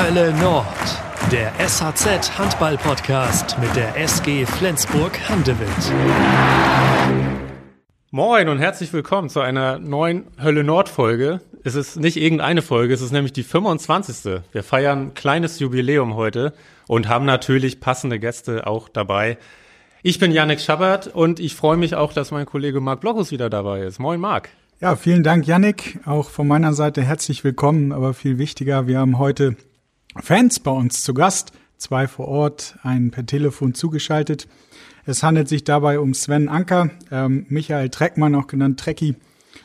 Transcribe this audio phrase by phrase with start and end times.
[0.00, 0.64] Hölle Nord,
[1.32, 5.68] der SHZ Handball Podcast mit der SG Flensburg Handewitt.
[8.12, 11.40] Moin und herzlich willkommen zu einer neuen Hölle Nord Folge.
[11.64, 14.40] Es ist nicht irgendeine Folge, es ist nämlich die 25.
[14.52, 16.52] Wir feiern ein kleines Jubiläum heute
[16.86, 19.36] und haben natürlich passende Gäste auch dabei.
[20.04, 23.50] Ich bin Yannick Schabert und ich freue mich auch, dass mein Kollege Marc Blochus wieder
[23.50, 23.98] dabei ist.
[23.98, 24.50] Moin Marc.
[24.80, 25.98] Ja, vielen Dank, Yannick.
[26.06, 27.90] Auch von meiner Seite herzlich willkommen.
[27.90, 29.56] Aber viel wichtiger, wir haben heute
[30.16, 31.52] Fans bei uns zu Gast.
[31.76, 34.48] Zwei vor Ort, einen per Telefon zugeschaltet.
[35.06, 39.14] Es handelt sich dabei um Sven Anker, ähm, Michael Treckmann, auch genannt Trecki,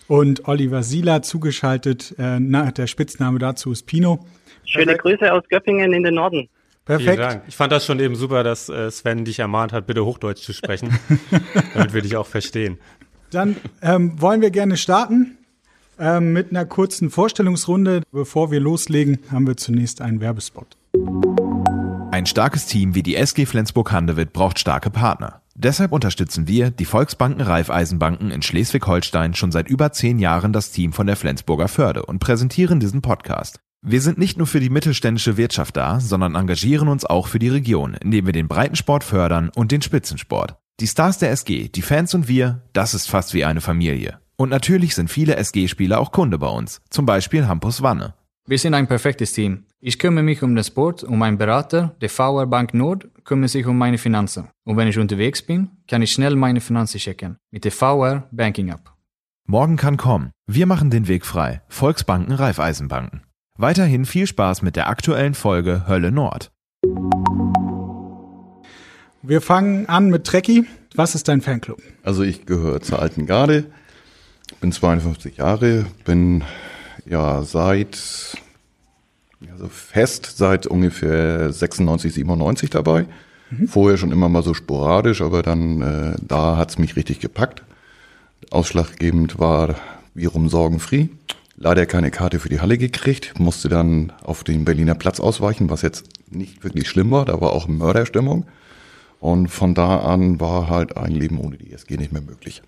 [0.07, 2.13] und Oliver Sieler zugeschaltet.
[2.19, 4.25] Äh, na, der Spitzname dazu ist Pino.
[4.63, 6.49] Schöne Grüße aus Göppingen in den Norden.
[6.85, 7.09] Perfekt.
[7.09, 7.44] Vielen Dank.
[7.47, 10.53] Ich fand das schon eben super, dass äh, Sven dich ermahnt hat, bitte Hochdeutsch zu
[10.53, 10.97] sprechen,
[11.73, 12.77] damit wir dich auch verstehen.
[13.31, 15.38] Dann ähm, wollen wir gerne starten
[15.99, 18.03] ähm, mit einer kurzen Vorstellungsrunde.
[18.11, 20.77] Bevor wir loslegen, haben wir zunächst einen Werbespot.
[22.11, 25.41] Ein starkes Team wie die SG Flensburg-Handewitt braucht starke Partner.
[25.55, 30.94] Deshalb unterstützen wir, die Volksbanken Raiffeisenbanken in Schleswig-Holstein, schon seit über zehn Jahren das Team
[30.94, 33.59] von der Flensburger Förde und präsentieren diesen Podcast.
[33.86, 37.49] Wir sind nicht nur für die mittelständische Wirtschaft da, sondern engagieren uns auch für die
[37.49, 40.55] Region, indem wir den Breitensport fördern und den Spitzensport.
[40.80, 44.19] Die Stars der SG, die Fans und wir, das ist fast wie eine Familie.
[44.38, 48.14] Und natürlich sind viele SG-Spieler auch Kunde bei uns, zum Beispiel Hampus Wanne.
[48.45, 49.66] Wir sind ein perfektes Team.
[49.80, 53.66] Ich kümmere mich um den Sport und mein Berater, der VR Bank Nord, kümmert sich
[53.66, 54.50] um meine Finanzen.
[54.66, 58.70] Und wenn ich unterwegs bin, kann ich schnell meine Finanzen checken mit der VR Banking
[58.70, 58.92] App.
[59.45, 60.31] Morgen kann kommen.
[60.48, 61.61] Wir machen den Weg frei.
[61.67, 63.23] Volksbanken, Raiffeisenbanken.
[63.58, 66.52] Weiterhin viel Spaß mit der aktuellen Folge Hölle Nord.
[69.22, 70.66] Wir fangen an mit Trekkie.
[70.95, 71.81] Was ist dein Fanclub?
[72.04, 73.72] Also ich gehöre zur alten Garde,
[74.64, 76.45] bin 52 Jahre, bin
[77.06, 78.38] ja seit
[79.52, 83.05] also fest seit ungefähr 96, 97 dabei.
[83.50, 83.67] Mhm.
[83.67, 87.64] Vorher schon immer mal so sporadisch, aber dann äh, da hat's mich richtig gepackt.
[88.52, 89.76] Ausschlaggebend war
[90.14, 91.10] Virum Sorgenfree.
[91.58, 95.82] Leider keine Karte für die Halle gekriegt, musste dann auf den Berliner Platz ausweichen, was
[95.82, 98.45] jetzt nicht wirklich schlimm war, da war auch Mörderstimmung.
[99.20, 102.61] Und von da an war halt ein Leben ohne die SG nicht mehr möglich.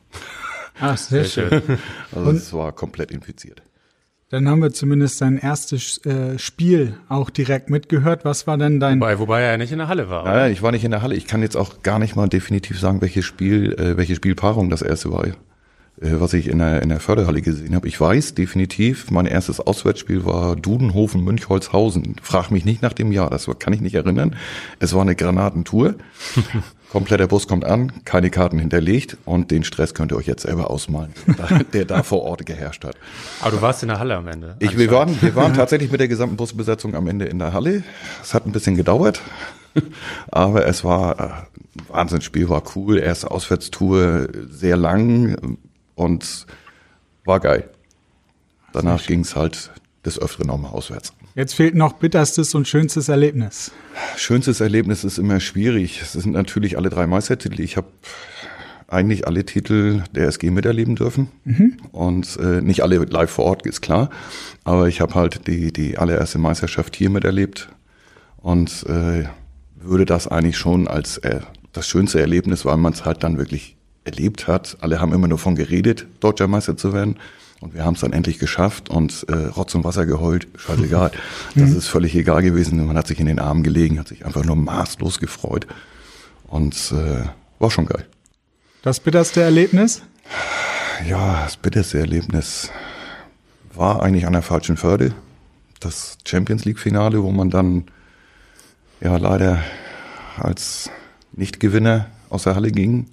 [0.80, 1.80] Ach, sehr, sehr schön.
[2.16, 3.62] Also es war komplett infiziert.
[4.30, 8.26] Dann haben wir zumindest dein erstes äh, Spiel auch direkt mitgehört.
[8.26, 9.00] Was war denn dein?
[9.00, 10.26] Wobei, wobei er ja nicht in der Halle war.
[10.26, 11.16] Nein, ich war nicht in der Halle.
[11.16, 14.82] Ich kann jetzt auch gar nicht mal definitiv sagen, welches Spiel, äh, welche Spielpaarung das
[14.82, 15.26] erste war.
[16.02, 17.88] Äh, was ich in der, in der Förderhalle gesehen habe.
[17.88, 22.16] Ich weiß definitiv, mein erstes Auswärtsspiel war Dudenhofen Münchholzhausen.
[22.22, 24.36] Frag mich nicht nach dem Jahr, das kann ich nicht erinnern.
[24.80, 25.96] Es war eine Granatentour.
[26.92, 30.70] Kompletter Bus kommt an, keine Karten hinterlegt und den Stress könnt ihr euch jetzt selber
[30.70, 31.14] ausmalen,
[31.74, 32.96] der da vor Ort geherrscht hat.
[33.42, 34.56] Aber du warst in der Halle am Ende.
[34.60, 37.84] Ich, wir, waren, wir waren tatsächlich mit der gesamten Busbesetzung am Ende in der Halle.
[38.22, 39.22] Es hat ein bisschen gedauert,
[40.32, 42.98] aber es war ein äh, Wahnsinnsspiel, war cool.
[42.98, 45.58] Erste Auswärtstour, sehr lang,
[45.96, 46.46] und
[47.26, 47.70] war geil.
[48.72, 49.72] Danach ging es halt
[50.06, 51.14] des Öfteren nochmal auswärts.
[51.36, 53.72] Jetzt fehlt noch bitterstes und schönstes Erlebnis.
[54.16, 56.02] Schönstes Erlebnis ist immer schwierig.
[56.02, 57.60] Es sind natürlich alle drei Meistertitel.
[57.60, 57.88] Ich habe
[58.88, 61.28] eigentlich alle Titel der SG miterleben dürfen.
[61.44, 61.76] Mhm.
[61.92, 64.10] Und äh, nicht alle live vor Ort, ist klar.
[64.64, 67.68] Aber ich habe halt die, die allererste Meisterschaft hier miterlebt
[68.38, 69.26] und äh,
[69.76, 71.42] würde das eigentlich schon als äh,
[71.74, 73.76] das schönste Erlebnis, weil man es halt dann wirklich
[74.06, 74.78] erlebt hat.
[74.80, 77.18] Alle haben immer nur von geredet, deutscher Meister zu werden.
[77.62, 81.12] Und wir haben es dann endlich geschafft und äh, Rotz und Wasser geheult, scheißegal.
[81.56, 82.86] das ist völlig egal gewesen.
[82.86, 85.68] Man hat sich in den Armen gelegen, hat sich einfach nur maßlos gefreut.
[86.48, 87.28] Und äh,
[87.60, 88.06] war schon geil.
[88.82, 90.04] Das bitterste Erlebnis?
[91.08, 92.70] Ja, das bitterste Erlebnis
[93.74, 95.14] war eigentlich an der falschen Förde.
[95.80, 97.86] Das Champions League-Finale, wo man dann
[99.02, 99.64] ja leider
[100.38, 100.90] als
[101.34, 103.08] Nichtgewinner aus der Halle ging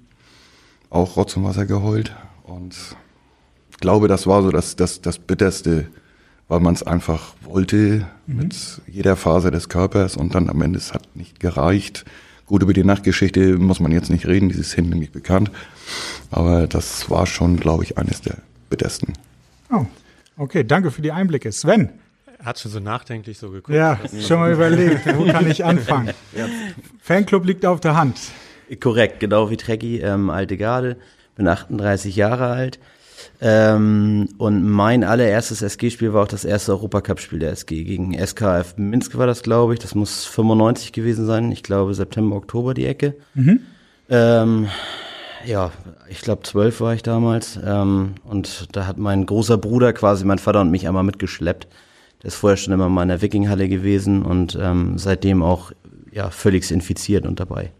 [0.93, 2.15] auch Rotz und Wasser geheult.
[2.43, 2.75] Und
[3.77, 5.87] glaube, das war so das, das, das Bitterste,
[6.47, 8.37] weil man es einfach wollte mhm.
[8.37, 8.55] mit
[8.87, 12.05] jeder Phase des Körpers und dann am Ende es hat nicht gereicht.
[12.45, 15.49] Gut, über die Nachtgeschichte muss man jetzt nicht reden, die ist hinlänglich bekannt.
[16.29, 18.37] Aber das war schon, glaube ich, eines der
[18.69, 19.13] bittersten.
[19.71, 19.85] Oh,
[20.37, 21.51] okay, danke für die Einblicke.
[21.51, 21.89] Sven?
[22.43, 23.75] Hat schon so nachdenklich so geguckt.
[23.75, 26.13] Ja, schon mal überlegt, wo kann ich anfangen?
[26.37, 26.47] ja.
[27.01, 28.19] Fanclub liegt auf der Hand.
[28.81, 30.97] Korrekt, genau wie Trekkie, ähm, alte Garde,
[31.35, 32.79] bin 38 Jahre alt.
[33.41, 39.17] Ähm, und mein allererstes SG-Spiel war auch das erste Europacup-Spiel der SG gegen SKF Minsk
[39.17, 39.79] war das, glaube ich.
[39.79, 41.51] Das muss 95 gewesen sein.
[41.51, 43.15] Ich glaube September, Oktober die Ecke.
[43.33, 43.59] Mhm.
[44.09, 44.67] Ähm,
[45.45, 45.71] ja,
[46.09, 47.59] ich glaube zwölf war ich damals.
[47.63, 51.67] Ähm, und da hat mein großer Bruder quasi mein Vater und mich einmal mitgeschleppt.
[52.21, 55.73] Der ist vorher schon immer mal in der Wikinghalle gewesen und ähm, seitdem auch
[56.11, 57.71] ja, völlig infiziert und dabei.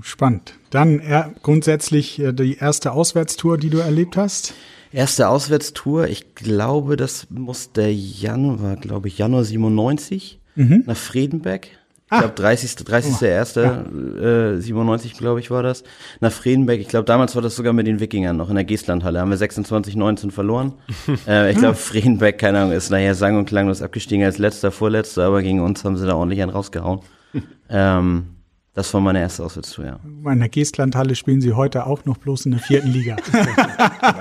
[0.00, 0.54] Spannend.
[0.70, 4.54] Dann äh, grundsätzlich äh, die erste Auswärtstour, die du erlebt hast?
[4.92, 10.84] Erste Auswärtstour, ich glaube, das muss der Januar, glaube ich, Januar 97 mhm.
[10.86, 11.68] nach Friedenberg.
[12.12, 12.74] Ich glaube, 30.
[12.76, 13.56] 30.
[13.56, 14.52] Oh, ja.
[14.52, 15.82] äh, 97, glaube ich, war das.
[16.20, 16.78] Nach Friedenberg.
[16.78, 19.18] Ich glaube, damals war das sogar mit den Wikingern noch in der Geestlandhalle.
[19.18, 20.74] Haben wir 26, 19 verloren.
[21.26, 25.24] äh, ich glaube, Friedenberg, keine Ahnung, ist nachher sang- und klanglos abgestiegen als letzter, vorletzter,
[25.24, 27.00] aber gegen uns haben sie da ordentlich einen rausgehauen.
[27.70, 28.26] ähm,
[28.74, 30.00] das war meine erste Auswärtstour, ja.
[30.32, 33.16] In der Geestlandhalle spielen sie heute auch noch bloß in der vierten Liga.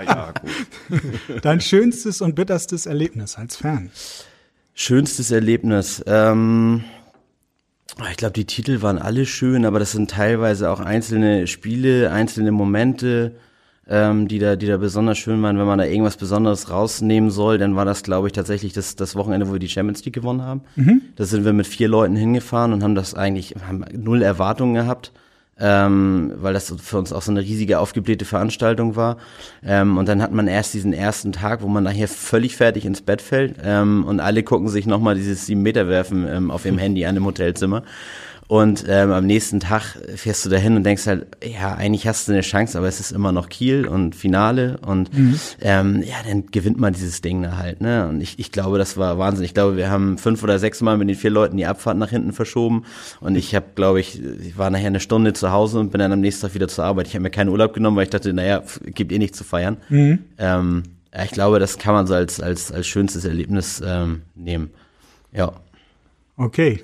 [0.06, 0.34] ja,
[0.90, 1.46] gut.
[1.46, 3.92] Dein schönstes und bitterstes Erlebnis als Fan?
[4.74, 6.04] Schönstes Erlebnis.
[6.06, 6.84] Ähm,
[8.10, 12.52] ich glaube, die Titel waren alle schön, aber das sind teilweise auch einzelne Spiele, einzelne
[12.52, 13.36] Momente,
[13.92, 15.60] ähm, die da, die da besonders schön waren.
[15.60, 19.16] Wenn man da irgendwas Besonderes rausnehmen soll, dann war das, glaube ich, tatsächlich das, das
[19.16, 20.62] Wochenende, wo wir die Champions League gewonnen haben.
[20.78, 21.02] Mhm.
[21.18, 25.12] Da sind wir mit vier Leuten hingefahren und haben das eigentlich, haben null Erwartungen gehabt
[25.62, 29.18] ähm, weil das für uns auch so eine riesige aufgeblähte Veranstaltung war.
[29.64, 33.02] Ähm, und dann hat man erst diesen ersten Tag, wo man nachher völlig fertig ins
[33.02, 36.78] Bett fällt ähm, und alle gucken sich nochmal dieses sieben Meter werfen ähm, auf ihrem
[36.80, 37.84] Handy an im Hotelzimmer.
[38.52, 42.34] Und ähm, am nächsten Tag fährst du dahin und denkst halt, ja, eigentlich hast du
[42.34, 45.40] eine Chance, aber es ist immer noch Kiel und Finale und mhm.
[45.62, 48.10] ähm, ja, dann gewinnt man dieses Ding da halt, ne?
[48.10, 49.46] Und ich, ich glaube, das war Wahnsinn.
[49.46, 52.10] Ich glaube, wir haben fünf oder sechs Mal mit den vier Leuten die Abfahrt nach
[52.10, 52.84] hinten verschoben
[53.22, 56.12] und ich habe, glaube ich, ich war nachher eine Stunde zu Hause und bin dann
[56.12, 57.08] am nächsten Tag wieder zur Arbeit.
[57.08, 59.78] Ich habe mir keinen Urlaub genommen, weil ich dachte, naja, gibt eh nicht zu feiern.
[59.88, 60.26] Mhm.
[60.38, 60.84] Ähm,
[61.16, 64.72] ja, ich glaube, das kann man so als als als schönstes Erlebnis ähm, nehmen.
[65.32, 65.54] Ja.
[66.36, 66.84] Okay,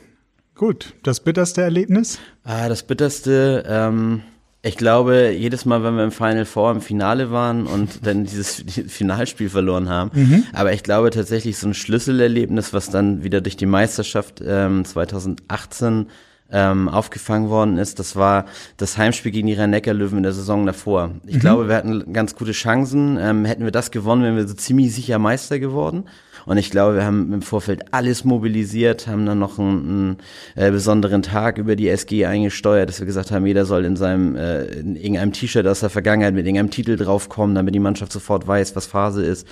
[0.57, 2.17] Gut, das bitterste Erlebnis?
[2.43, 4.23] Ah, das bitterste, ähm,
[4.63, 8.63] ich glaube, jedes Mal, wenn wir im Final Four im Finale waren und dann dieses
[8.87, 10.09] Finalspiel verloren haben.
[10.13, 10.43] Mhm.
[10.53, 16.07] Aber ich glaube tatsächlich so ein Schlüsselerlebnis, was dann wieder durch die Meisterschaft ähm, 2018
[16.49, 18.45] ähm, aufgefangen worden ist, das war
[18.77, 21.11] das Heimspiel gegen die Rhein-Neckar-Löwen in der Saison davor.
[21.27, 21.39] Ich mhm.
[21.39, 23.17] glaube, wir hatten ganz gute Chancen.
[23.19, 26.05] Ähm, hätten wir das gewonnen, wären wir so ziemlich sicher Meister geworden.
[26.47, 30.17] Und ich glaube, wir haben im Vorfeld alles mobilisiert, haben dann noch einen,
[30.55, 33.97] einen äh, besonderen Tag über die SG eingesteuert, dass wir gesagt haben, jeder soll in
[33.97, 38.13] seinem äh, in irgendeinem T-Shirt aus der Vergangenheit mit irgendeinem Titel draufkommen, damit die Mannschaft
[38.13, 39.45] sofort weiß, was Phase ist.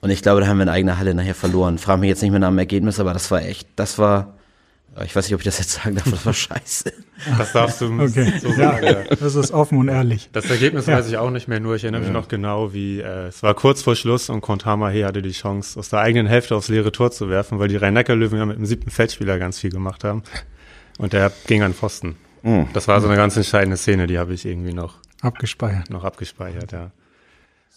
[0.00, 1.76] Und ich glaube, da haben wir eine eigene Halle nachher verloren.
[1.76, 4.37] Frag mich jetzt nicht mehr nach dem Ergebnis, aber das war echt, das war
[5.04, 6.92] ich weiß nicht, ob ich das jetzt sagen darf, das war scheiße.
[7.36, 8.32] Das darfst du okay.
[8.40, 8.84] so sagen.
[8.84, 10.30] Ja, das ist offen und ehrlich.
[10.32, 10.96] Das Ergebnis ja.
[10.96, 13.54] weiß ich auch nicht mehr, nur ich erinnere mich noch genau, wie äh, es war
[13.54, 16.92] kurz vor Schluss und Kontama He hatte die Chance, aus der eigenen Hälfte aufs leere
[16.92, 20.22] Tor zu werfen, weil die Rhein-Neckar-Löwen ja mit dem siebten Feldspieler ganz viel gemacht haben.
[20.98, 22.16] Und der ging an Pfosten.
[22.42, 22.68] Mhm.
[22.72, 25.90] Das war so eine ganz entscheidende Szene, die habe ich irgendwie noch abgespeichert.
[25.90, 26.90] Noch abgespeichert, ja.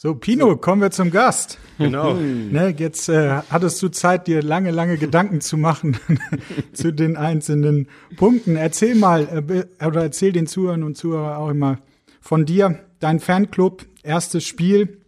[0.04, 0.58] So, Pino, so.
[0.58, 1.60] kommen wir zum Gast.
[1.78, 2.14] Genau.
[2.16, 5.96] ne, jetzt äh, hattest du Zeit, dir lange, lange Gedanken zu machen
[6.74, 7.88] zu den einzelnen
[8.18, 8.56] Punkten.
[8.56, 11.78] Erzähl mal, äh, oder erzähl den Zuhörern und Zuhörern auch immer
[12.20, 15.04] von dir, dein Fanclub, erstes Spiel,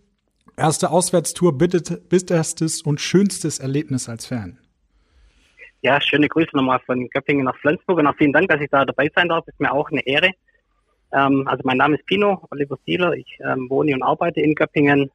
[0.57, 4.60] erste Auswärtstour, bitterstes und schönstes Erlebnis als Fan.
[5.81, 8.86] Ja, schöne Grüße nochmal von Göppingen nach Flensburg und auch vielen Dank, dass ich da
[8.86, 9.48] dabei sein darf.
[9.48, 10.30] Ist mir auch eine Ehre.
[11.13, 13.13] Ähm, also mein Name ist Pino, Oliver Sieler.
[13.13, 15.12] Ich ähm, wohne und arbeite in Göppingen.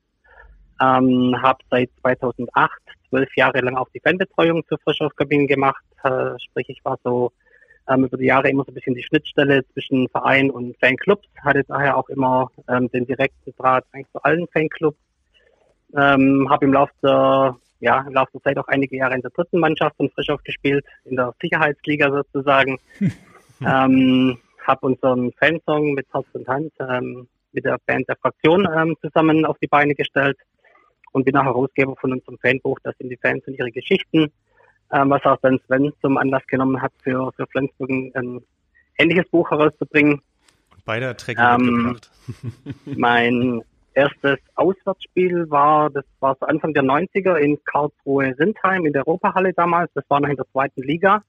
[0.81, 2.71] Ähm, habe seit 2008
[3.09, 5.83] zwölf Jahre lang auch die Fanbetreuung zu Frisch auf Göppingen gemacht.
[6.05, 7.33] Äh, sprich, ich war so
[7.89, 11.27] ähm, über die Jahre immer so ein bisschen die Schnittstelle zwischen Verein und Fanclubs.
[11.43, 14.99] Hatte daher auch immer ähm, den direkten Draht eigentlich zu allen Fanclubs.
[15.97, 19.31] Ähm, habe im Laufe der ja, im Laufe der Zeit auch einige Jahre in der
[19.31, 22.79] dritten Mannschaft von Frischhoff gespielt, in der Sicherheitsliga sozusagen.
[23.65, 28.97] ähm, habe unseren Fansong mit Herz und Hand ähm, mit der Band der Fraktion ähm,
[29.01, 30.39] zusammen auf die Beine gestellt
[31.13, 34.31] und bin auch Herausgeber von unserem Fanbuch, das sind die Fans und ihre Geschichten,
[34.93, 38.41] ähm, was auch dann Sven zum Anlass genommen hat, für, für Flensburg ein
[38.99, 40.21] ähnliches Buch herauszubringen.
[40.85, 41.99] Beide Erträge ähm,
[42.85, 43.63] Mein
[43.95, 49.91] erstes Auswärtsspiel war, das war so Anfang der 90er in Karlsruhe-Sindheim in der Europahalle damals.
[49.95, 51.23] Das war noch in der zweiten Liga.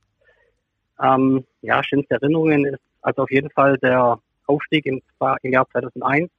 [1.01, 5.01] Ähm, ja, schönste Erinnerungen ist also auf jeden Fall der Aufstieg im,
[5.41, 6.29] im Jahr 2001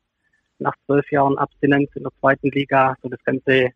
[0.58, 3.70] nach zwölf Jahren Abstinenz in der zweiten Liga, so das ganze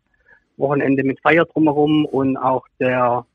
[0.57, 3.25] Wochenende mit Feier drumherum und auch der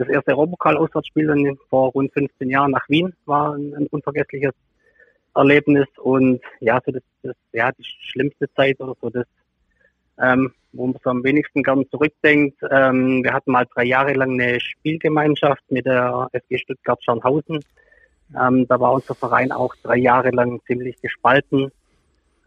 [0.00, 4.54] das erste Europapokal-Auswärtsspiel vor rund 15 Jahren nach Wien war ein, ein unvergessliches
[5.34, 5.86] Erlebnis.
[5.98, 9.26] Und ja, so das, das ja die schlimmste Zeit oder so das,
[10.18, 12.58] ähm, wo man so am wenigsten gern zurückdenkt.
[12.70, 17.62] Ähm, wir hatten mal drei Jahre lang eine Spielgemeinschaft mit der SG Stuttgart-Scharnhausen
[18.38, 21.70] ähm, da war unser Verein auch drei Jahre lang ziemlich gespalten.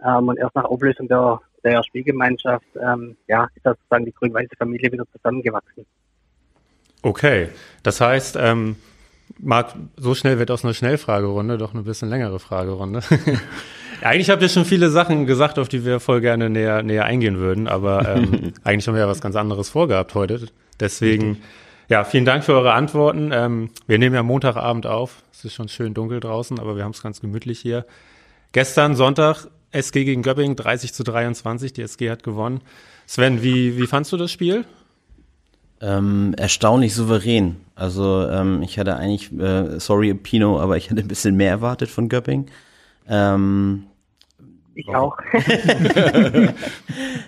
[0.05, 4.55] Ähm, und erst nach Auflösung der, der Spielgemeinschaft ähm, ja, ist das sozusagen die grün-weiße
[4.57, 5.85] Familie wieder zusammengewachsen.
[7.01, 7.49] Okay,
[7.83, 8.77] das heißt, ähm,
[9.39, 13.01] Marc, so schnell wird aus einer Schnellfragerunde doch eine bisschen längere Fragerunde.
[14.01, 17.37] eigentlich habt ihr schon viele Sachen gesagt, auf die wir voll gerne näher, näher eingehen
[17.37, 20.47] würden, aber ähm, eigentlich haben wir ja was ganz anderes vorgehabt heute.
[20.79, 21.41] Deswegen,
[21.89, 23.31] ja, vielen Dank für eure Antworten.
[23.33, 25.23] Ähm, wir nehmen ja Montagabend auf.
[25.31, 27.85] Es ist schon schön dunkel draußen, aber wir haben es ganz gemütlich hier.
[28.51, 31.73] Gestern Sonntag SG gegen Göppingen 30 zu 23.
[31.73, 32.61] Die SG hat gewonnen.
[33.05, 34.65] Sven, wie, wie fandst du das Spiel?
[35.81, 37.57] Ähm, erstaunlich souverän.
[37.75, 41.89] Also ähm, ich hatte eigentlich, äh, sorry Pino, aber ich hatte ein bisschen mehr erwartet
[41.89, 42.45] von Göpping.
[43.09, 43.87] Ähm,
[44.75, 45.17] ich auch.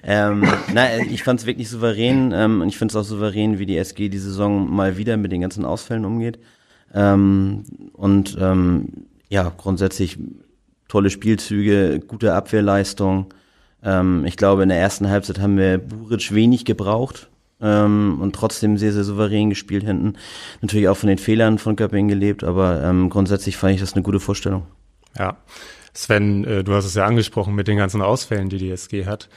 [0.04, 3.66] ähm, na, ich fand es wirklich souverän ähm, und ich finde es auch souverän, wie
[3.66, 6.40] die SG die Saison mal wieder mit den ganzen Ausfällen umgeht.
[6.94, 10.18] Ähm, und ähm, ja, grundsätzlich
[10.88, 13.34] tolle Spielzüge, gute Abwehrleistung.
[13.84, 17.30] Ähm, ich glaube, in der ersten Halbzeit haben wir Buric wenig gebraucht
[17.62, 20.14] ähm, und trotzdem sehr, sehr souverän gespielt hinten.
[20.62, 24.04] Natürlich auch von den Fehlern von Göppingen gelebt, aber ähm, grundsätzlich fand ich das eine
[24.04, 24.64] gute Vorstellung.
[25.18, 25.38] Ja.
[25.96, 29.30] Sven, äh, du hast es ja angesprochen mit den ganzen Ausfällen, die die SG hat.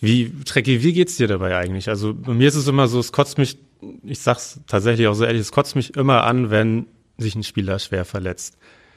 [0.00, 1.88] Wie, Trecki, wie geht's dir dabei eigentlich?
[1.88, 3.58] Also bei mir ist es immer so, es kotzt mich,
[4.02, 6.86] ich sag's tatsächlich auch so ehrlich, es kotzt mich immer an, wenn
[7.18, 8.56] sich ein Spieler schwer verletzt.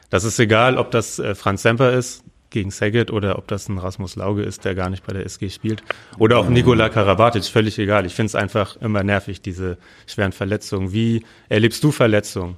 [0.10, 3.78] Das ist egal, ob das äh, Franz Semper ist, gegen Saget oder ob das ein
[3.78, 5.84] Rasmus Lauge ist, der gar nicht bei der SG spielt.
[6.20, 8.06] Oder auch Nikola Karabatic, völlig egal.
[8.06, 10.92] Ich finde es einfach immer nervig, diese schweren Verletzungen.
[10.92, 12.58] Wie erlebst du Verletzungen?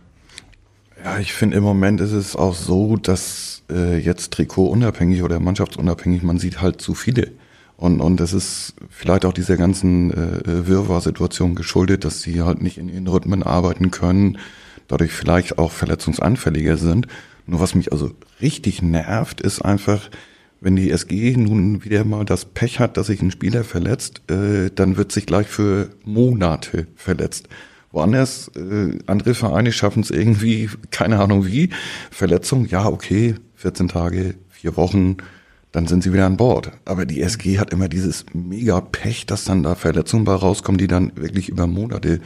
[1.04, 5.40] Ja, ich finde im Moment ist es auch so, dass äh, jetzt Trikot unabhängig oder
[5.40, 7.32] mannschaftsunabhängig, man sieht halt zu viele.
[7.76, 12.78] Und, und das ist vielleicht auch dieser ganzen äh, Wirrwarr-Situation geschuldet, dass sie halt nicht
[12.78, 14.38] in ihren Rhythmen arbeiten können,
[14.88, 17.08] dadurch vielleicht auch verletzungsanfälliger sind.
[17.46, 18.12] Nur was mich also
[18.42, 20.10] richtig nervt, ist einfach,
[20.62, 24.70] wenn die SG nun wieder mal das Pech hat, dass sich ein Spieler verletzt, äh,
[24.74, 27.50] dann wird sich gleich für Monate verletzt.
[27.92, 31.70] Woanders, äh, andere Vereine schaffen es irgendwie, keine Ahnung wie,
[32.12, 35.18] Verletzung, ja, okay, 14 Tage, vier Wochen,
[35.72, 36.72] dann sind sie wieder an Bord.
[36.84, 40.88] Aber die SG hat immer dieses mega Pech, dass dann da Verletzungen bei rauskommen, die
[40.88, 42.20] dann wirklich über Monate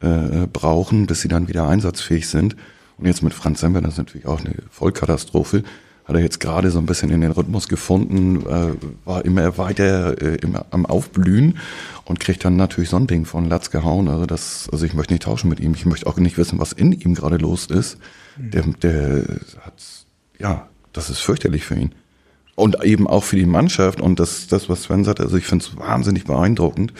[0.00, 2.54] äh, brauchen, bis sie dann wieder einsatzfähig sind.
[2.98, 5.64] Und jetzt mit Franz Semper, das ist natürlich auch eine Vollkatastrophe,
[6.04, 8.74] hat er jetzt gerade so ein bisschen in den Rhythmus gefunden, äh,
[9.06, 11.56] war immer weiter äh, immer am Aufblühen
[12.04, 14.08] und kriegt dann natürlich so ein Ding von Latz gehauen.
[14.08, 15.72] Also das, also ich möchte nicht tauschen mit ihm.
[15.72, 17.96] Ich möchte auch nicht wissen, was in ihm gerade los ist.
[18.36, 19.24] Der, der
[19.64, 19.82] hat,
[20.38, 21.94] ja, das ist fürchterlich für ihn.
[22.56, 25.64] Und eben auch für die Mannschaft und das, das was Sven sagt, also ich finde
[25.64, 26.94] es wahnsinnig beeindruckend,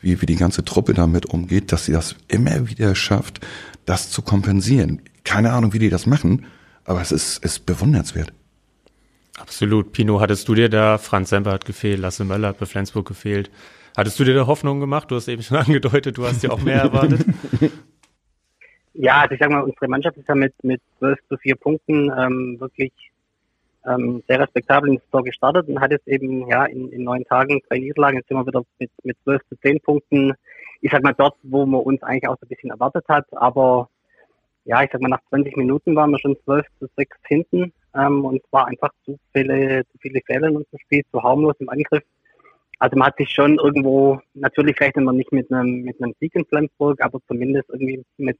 [0.00, 3.40] wie, wie die ganze Truppe damit umgeht, dass sie das immer wieder schafft,
[3.84, 5.02] das zu kompensieren.
[5.24, 6.46] Keine Ahnung, wie die das machen,
[6.84, 8.32] aber es ist, ist bewundernswert.
[9.38, 9.92] Absolut.
[9.92, 13.50] Pino, hattest du dir da, Franz Semper hat gefehlt, Lasse Möller hat bei Flensburg gefehlt.
[13.96, 15.10] Hattest du dir da Hoffnung gemacht?
[15.10, 17.24] Du hast eben schon angedeutet, du hast dir auch mehr erwartet.
[18.94, 22.10] Ja, also ich sag mal, unsere Mannschaft ist ja mit, mit 12 zu 4 Punkten
[22.16, 22.92] ähm, wirklich
[23.86, 27.60] ähm, sehr respektabel ins Tor gestartet und hat jetzt eben ja in, in neun Tagen
[27.68, 28.18] drei Niederlagen.
[28.18, 30.32] Jetzt sind wir wieder mit, mit 12 zu 10 Punkten.
[30.80, 33.88] Ich sag mal dort, wo man uns eigentlich auch so ein bisschen erwartet hat, aber
[34.64, 38.24] ja, ich sag mal, nach 20 Minuten waren wir schon 12 zu 6 hinten ähm,
[38.24, 41.68] und es war einfach zu viele, zu viele Fehler in unserem Spiel, zu harmlos im
[41.68, 42.04] Angriff.
[42.78, 46.34] Also man hat sich schon irgendwo, natürlich rechnet man nicht mit einem, mit einem Sieg
[46.34, 48.38] in Flensburg, aber zumindest irgendwie mit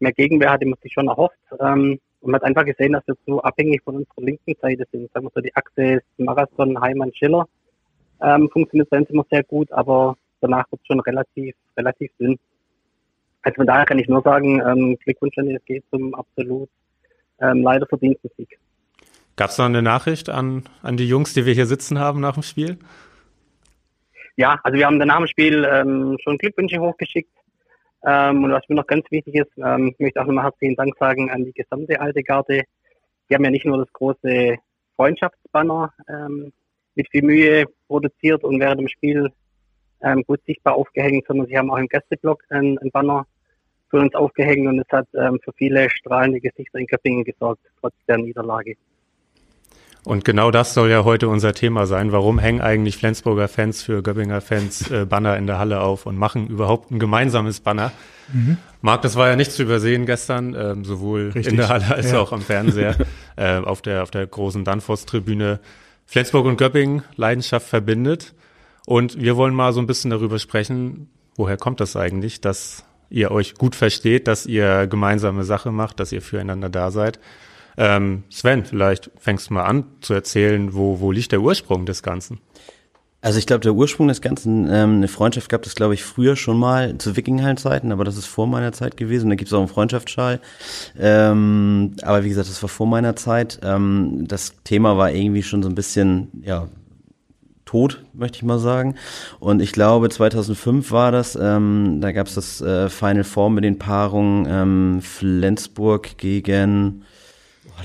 [0.00, 1.36] mehr Gegenwehr hatte man sich schon erhofft.
[1.60, 5.10] Ähm, und man hat einfach gesehen, dass wir so abhängig von unserer linken Seite sind.
[5.12, 7.46] Sagen wir so, die Achse Marathon, Heimann, Schiller
[8.20, 12.38] ähm, funktioniert uns immer sehr gut, aber danach wird es schon relativ, relativ dünn.
[13.42, 16.68] Also von daher kann ich nur sagen, ähm, Glückwunsch an die SG zum absolut
[17.40, 18.58] ähm, leider verdienten Sieg.
[19.36, 22.34] Gab es noch eine Nachricht an, an die Jungs, die wir hier sitzen haben nach
[22.34, 22.78] dem Spiel?
[24.36, 27.30] Ja, also wir haben nach dem Spiel ähm, schon Glückwünsche hochgeschickt.
[28.04, 30.96] Ähm, und was mir noch ganz wichtig ist, ähm, ich möchte auch nochmal herzlichen Dank
[30.98, 32.62] sagen an die gesamte alte Garde.
[33.28, 34.56] Die haben ja nicht nur das große
[34.96, 36.52] Freundschaftsbanner ähm,
[36.94, 39.30] mit viel Mühe produziert und während dem Spiel
[40.02, 43.26] ähm, gut sichtbar aufgehängt, sondern sie haben auch im Gästeblock ein, ein Banner
[43.90, 47.94] für uns aufgehängt und es hat ähm, für viele strahlende Gesichter in Köppingen gesorgt, trotz
[48.06, 48.76] der Niederlage.
[50.04, 52.12] Und genau das soll ja heute unser Thema sein.
[52.12, 56.16] Warum hängen eigentlich Flensburger Fans für Göppinger Fans äh, Banner in der Halle auf und
[56.16, 57.92] machen überhaupt ein gemeinsames Banner?
[58.32, 58.58] Mhm.
[58.80, 61.48] Marc, das war ja nicht zu übersehen gestern, ähm, sowohl Richtig.
[61.48, 62.20] in der Halle als ja.
[62.20, 62.96] auch am Fernseher,
[63.36, 65.60] äh, auf der, auf der großen Danfoss-Tribüne.
[66.06, 68.34] Flensburg und Göppingen, Leidenschaft verbindet.
[68.86, 73.30] Und wir wollen mal so ein bisschen darüber sprechen, woher kommt das eigentlich, dass ihr
[73.30, 77.18] euch gut versteht, dass ihr gemeinsame Sache macht, dass ihr füreinander da seid.
[77.78, 82.02] Ähm, Sven, vielleicht fängst du mal an zu erzählen, wo, wo liegt der Ursprung des
[82.02, 82.40] Ganzen?
[83.20, 86.34] Also ich glaube, der Ursprung des Ganzen, ähm, eine Freundschaft gab es, glaube ich, früher
[86.34, 89.30] schon mal zu Wickinghall-Zeiten, aber das ist vor meiner Zeit gewesen.
[89.30, 90.40] Da gibt es auch einen Freundschaftsschal.
[90.98, 93.60] Ähm, aber wie gesagt, das war vor meiner Zeit.
[93.62, 96.68] Ähm, das Thema war irgendwie schon so ein bisschen, ja,
[97.64, 98.94] tot, möchte ich mal sagen.
[99.40, 103.62] Und ich glaube, 2005 war das, ähm, da gab es das äh, Final Four mit
[103.62, 107.04] den Paarungen ähm, Flensburg gegen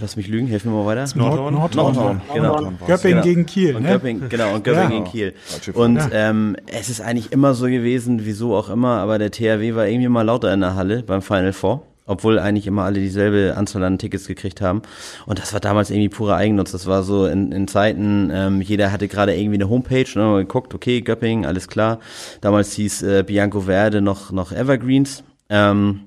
[0.02, 1.06] lass mich lügen, helf mir mal weiter.
[1.16, 1.54] Nordhorn.
[1.54, 2.22] Nordhorn, Nordhorn.
[2.34, 2.72] genau.
[2.88, 3.22] Göppingen Genau.
[3.24, 3.90] gegen Kiel, Und ne?
[3.90, 4.98] Göppingen, genau, und Göppingen Ja.
[5.00, 5.34] gegen Kiel.
[5.74, 6.10] Und Ja.
[6.12, 10.08] ähm, es ist eigentlich immer so gewesen, wieso auch immer, aber der THW war irgendwie
[10.10, 11.84] mal lauter in der Halle beim Final Four.
[12.06, 14.82] Obwohl eigentlich immer alle dieselbe Anzahl an Tickets gekriegt haben.
[15.26, 16.74] Und das war damals irgendwie purer Eigennutz.
[16.74, 20.40] Das war so in, in Zeiten, ähm, jeder hatte gerade irgendwie eine Homepage, ne, man
[20.40, 22.00] geguckt, okay, Göppingen, alles klar.
[22.42, 25.24] Damals hieß äh, Bianco Verde noch, noch Evergreens.
[25.50, 26.02] Ähm,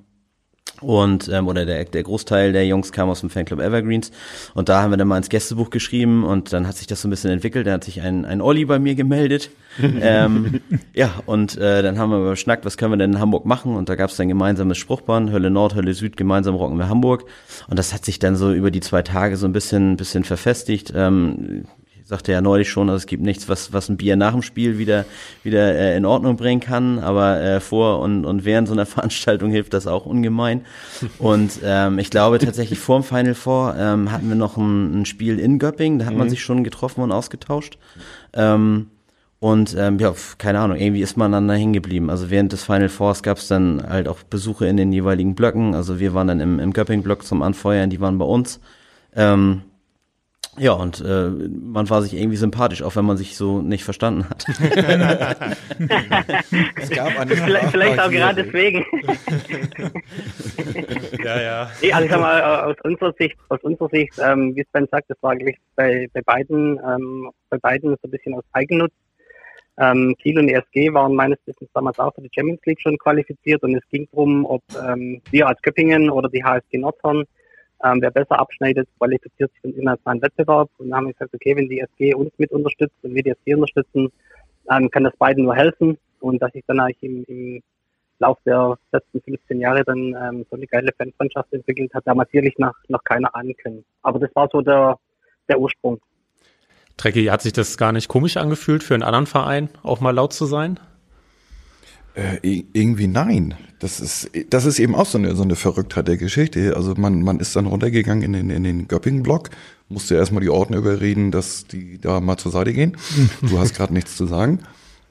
[0.86, 4.12] und ähm, oder der, der Großteil der Jungs kam aus dem Fanclub Evergreens
[4.54, 7.08] und da haben wir dann mal ins Gästebuch geschrieben und dann hat sich das so
[7.08, 7.66] ein bisschen entwickelt.
[7.66, 9.50] Da hat sich ein, ein Olli bei mir gemeldet.
[9.82, 10.60] ähm,
[10.94, 13.74] ja, und äh, dann haben wir überschnackt, was können wir denn in Hamburg machen?
[13.74, 17.24] Und da gab es dann gemeinsames Spruchband, Hölle Nord, Hölle Süd, gemeinsam rocken wir Hamburg.
[17.68, 20.92] Und das hat sich dann so über die zwei Tage so ein bisschen, bisschen verfestigt.
[20.94, 21.64] Ähm,
[22.06, 24.42] ich sagte ja neulich schon, also es gibt nichts, was, was ein Bier nach dem
[24.42, 25.06] Spiel wieder,
[25.42, 29.50] wieder äh, in Ordnung bringen kann, aber äh, vor und, und während so einer Veranstaltung
[29.50, 30.64] hilft das auch ungemein.
[31.18, 35.04] Und ähm, ich glaube tatsächlich vor dem Final Four ähm, hatten wir noch ein, ein
[35.04, 37.76] Spiel in Göppingen, da hat man sich schon getroffen und ausgetauscht.
[38.34, 38.86] Ähm,
[39.40, 42.08] und ähm, ja, keine Ahnung, irgendwie ist man dann da hängen geblieben.
[42.08, 45.74] Also während des Final Fours gab es dann halt auch Besuche in den jeweiligen Blöcken.
[45.74, 48.60] Also wir waren dann im, im Göpping-Block zum Anfeuern, die waren bei uns.
[49.16, 49.62] Ähm,
[50.58, 54.28] ja, und äh, man war sich irgendwie sympathisch, auch wenn man sich so nicht verstanden
[54.28, 54.46] hat.
[56.76, 58.84] Es gab eine Vielleicht, vielleicht auch gerade deswegen.
[61.24, 61.70] Ja, ja.
[61.82, 64.86] Nee, also ich sag mal, äh, aus unserer Sicht, aus unserer Sicht, ähm, wie Sven
[64.90, 68.92] sagt, das war eigentlich bei, bei beiden, ähm, bei beiden so ein bisschen aus Eigennutz.
[69.78, 73.62] Ähm, Kiel und ESG waren meines Wissens damals auch für die Champions League schon qualifiziert
[73.62, 77.24] und es ging darum, ob ähm, wir als Göppingen oder die HSG Nordhorn,
[77.84, 80.70] ähm, wer besser abschneidet, qualifiziert sich für den internationalen Wettbewerb.
[80.78, 83.30] Und dann haben wir gesagt, okay, wenn die ESG uns mit unterstützt und wir die
[83.30, 84.10] ESG unterstützen,
[84.70, 87.62] ähm, kann das beiden nur helfen und dass sich dann eigentlich im, im
[88.18, 92.56] Lauf der letzten 15 Jahre dann ähm, so eine geile Fanfreundschaft entwickelt hat, damals sicherlich
[92.58, 93.84] noch, noch keiner ahnen können.
[94.02, 94.98] Aber das war so der,
[95.48, 96.00] der Ursprung.
[96.96, 100.32] Trecki, hat sich das gar nicht komisch angefühlt, für einen anderen Verein auch mal laut
[100.32, 100.80] zu sein?
[102.16, 103.54] Äh, irgendwie nein.
[103.78, 106.74] Das ist, das ist eben auch so eine, so eine Verrücktheit der Geschichte.
[106.74, 109.50] Also man, man ist dann runtergegangen in den, in den Göppingen-Block,
[109.90, 112.96] musste erstmal die Ordner überreden, dass die da mal zur Seite gehen.
[113.42, 114.60] Du hast gerade nichts zu sagen.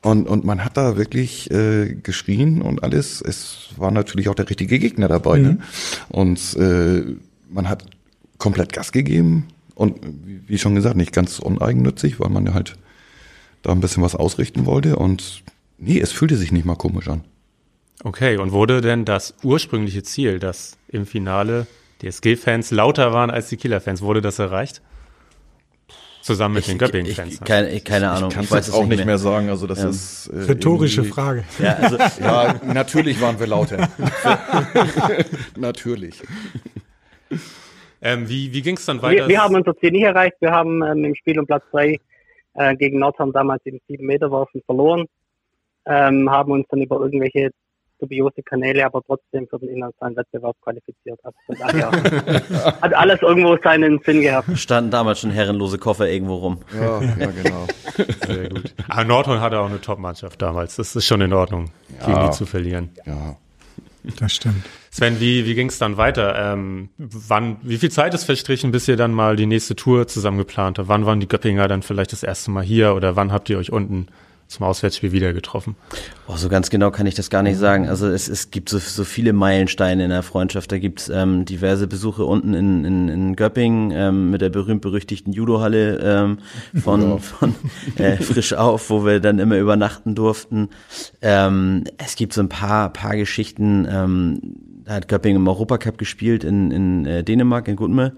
[0.02, 3.22] Und, und man hat da wirklich äh, geschrien und alles.
[3.22, 5.40] Es war natürlich auch der richtige Gegner dabei.
[5.40, 5.58] Ne?
[6.10, 7.04] Und äh,
[7.50, 7.86] man hat
[8.40, 12.76] komplett Gas gegeben und wie, wie schon gesagt, nicht ganz uneigennützig, weil man ja halt
[13.62, 14.96] da ein bisschen was ausrichten wollte.
[14.96, 15.44] Und
[15.78, 17.24] nee, es fühlte sich nicht mal komisch an.
[18.04, 21.66] Okay, und wurde denn das ursprüngliche Ziel, dass im Finale
[22.02, 24.82] die SG-Fans lauter waren als die Kieler-Fans, wurde das erreicht?
[26.22, 27.36] Zusammen mit den Göppingen-Fans.
[27.36, 29.18] Ich, keine, keine Ahnung, Ich kann ich jetzt es auch nicht mehr.
[29.20, 29.50] sagen.
[29.50, 29.90] Also das Ja.
[29.90, 31.44] ist äh, Rhetorische Frage.
[31.60, 33.90] Ja, also, Ja, natürlich waren wir lauter.
[35.56, 36.22] natürlich.
[38.02, 39.24] Ähm, wie wie ging es dann weiter?
[39.24, 40.36] Wir, wir haben unser Ziel nicht erreicht.
[40.40, 42.00] Wir haben ähm, im Spiel um Platz drei
[42.56, 45.06] äh, gegen Nordhorn damals im 7-Meter-Werfen verloren,
[45.86, 47.52] ähm, haben uns dann über irgendwelche
[48.00, 51.20] dubiose Kanäle aber trotzdem für den internationalen Wettbewerb qualifiziert.
[51.24, 51.92] Also von daher
[52.82, 54.48] hat alles irgendwo seinen Sinn gehabt.
[54.58, 56.60] standen damals schon herrenlose Koffer irgendwo rum.
[56.74, 57.68] Ja, ja genau.
[58.26, 58.74] Sehr gut.
[58.88, 60.76] Aber Nordhorn hatte auch eine Top-Mannschaft damals.
[60.76, 61.72] Das ist schon in Ordnung,
[62.06, 62.90] gegen die zu verlieren.
[63.06, 63.38] Ja.
[64.20, 64.64] Das stimmt.
[64.92, 66.36] Sven, wie, wie ging es dann weiter?
[66.54, 70.38] Ähm, wann, wie viel Zeit ist verstrichen, bis ihr dann mal die nächste Tour zusammen
[70.38, 70.88] geplant habt?
[70.88, 73.72] Wann waren die Göppinger dann vielleicht das erste Mal hier oder wann habt ihr euch
[73.72, 74.08] unten
[74.48, 75.76] zum Auswärtsspiel wieder getroffen?
[76.28, 77.90] Oh, so ganz genau kann ich das gar nicht sagen.
[77.90, 80.72] Also es, es gibt so, so viele Meilensteine in der Freundschaft.
[80.72, 85.98] Da gibt's ähm, diverse Besuche unten in, in, in Göppingen ähm, mit der berühmt-berüchtigten Judohalle
[85.98, 86.40] ähm,
[86.82, 87.56] von, von
[87.98, 90.70] äh, Frisch auf, wo wir dann immer übernachten durften.
[91.22, 93.88] Ähm, es gibt so ein paar, paar Geschichten.
[93.90, 94.40] Ähm,
[94.86, 98.16] da hat Göppingen im Europacup gespielt in, in äh, Dänemark, in Gutme.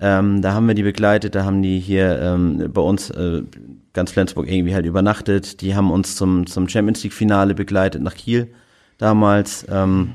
[0.00, 3.42] Ähm, da haben wir die begleitet, da haben die hier ähm, bei uns äh,
[3.92, 5.60] ganz Flensburg irgendwie halt übernachtet.
[5.60, 8.48] Die haben uns zum, zum Champions League Finale begleitet nach Kiel
[8.98, 9.66] damals.
[9.68, 10.14] Ähm,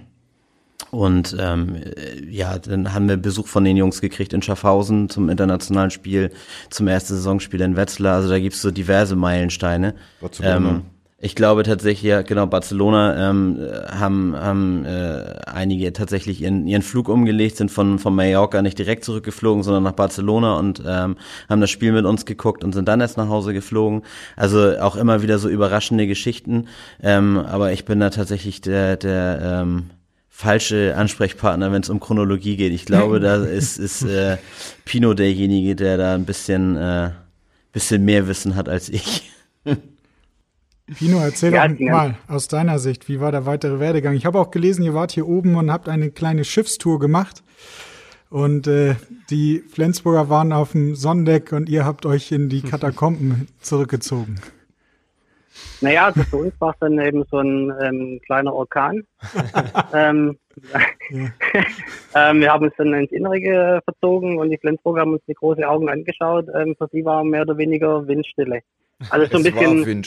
[0.91, 5.27] und ähm, äh, ja, dann haben wir Besuch von den Jungs gekriegt in Schaffhausen zum
[5.29, 6.31] internationalen Spiel,
[6.69, 8.15] zum ersten Saisonspiel in Wetzlar.
[8.15, 9.95] Also da gibt's so diverse Meilensteine.
[10.21, 10.69] Barcelona.
[10.69, 10.81] Ähm,
[11.25, 13.57] Ich glaube tatsächlich, ja, genau, Barcelona ähm,
[13.87, 19.05] haben, haben äh, einige tatsächlich ihren, ihren Flug umgelegt, sind von, von Mallorca nicht direkt
[19.05, 21.15] zurückgeflogen, sondern nach Barcelona und ähm,
[21.47, 24.01] haben das Spiel mit uns geguckt und sind dann erst nach Hause geflogen.
[24.35, 26.67] Also auch immer wieder so überraschende Geschichten.
[27.01, 29.91] Ähm, aber ich bin da tatsächlich der, der ähm,
[30.27, 32.73] falsche Ansprechpartner, wenn es um Chronologie geht.
[32.73, 34.39] Ich glaube, da ist, ist äh,
[34.83, 37.11] Pino derjenige, der da ein bisschen, äh,
[37.71, 39.29] bisschen mehr Wissen hat als ich.
[40.93, 44.13] Pino, erzähl ja, doch mal aus deiner Sicht, wie war der weitere Werdegang?
[44.15, 47.43] Ich habe auch gelesen, ihr wart hier oben und habt eine kleine Schiffstour gemacht.
[48.29, 48.95] Und äh,
[49.29, 54.39] die Flensburger waren auf dem Sonnendeck und ihr habt euch in die Katakomben zurückgezogen.
[55.81, 59.03] Naja, also für uns war es dann eben so ein ähm, kleiner Orkan.
[59.93, 60.37] ähm,
[62.15, 65.67] ähm, wir haben uns dann ins Innere verzogen und die Flensburger haben uns die große
[65.67, 66.47] Augen angeschaut.
[66.55, 68.61] Ähm, für sie war mehr oder weniger Windstille.
[69.09, 70.03] Also so ein bisschen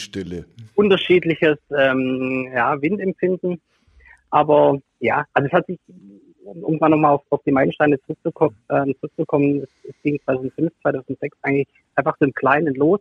[0.74, 3.60] unterschiedliches ähm, ja, Windempfinden.
[4.30, 5.78] Aber ja, also es hat sich,
[6.44, 11.38] um irgendwann nochmal auf, auf die Meilensteine zurückzukommen, äh, zurückzukommen es, es ging 2005, 2006
[11.42, 13.00] eigentlich einfach so im Kleinen los.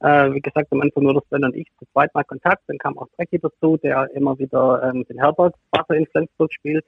[0.00, 2.78] Äh, wie gesagt, am Anfang nur das Sven und ich zu zweit mal Kontakt, dann
[2.78, 6.84] kam auch Trecki dazu, der immer wieder ähm, den Herbert Wasser in Flensburg spielt,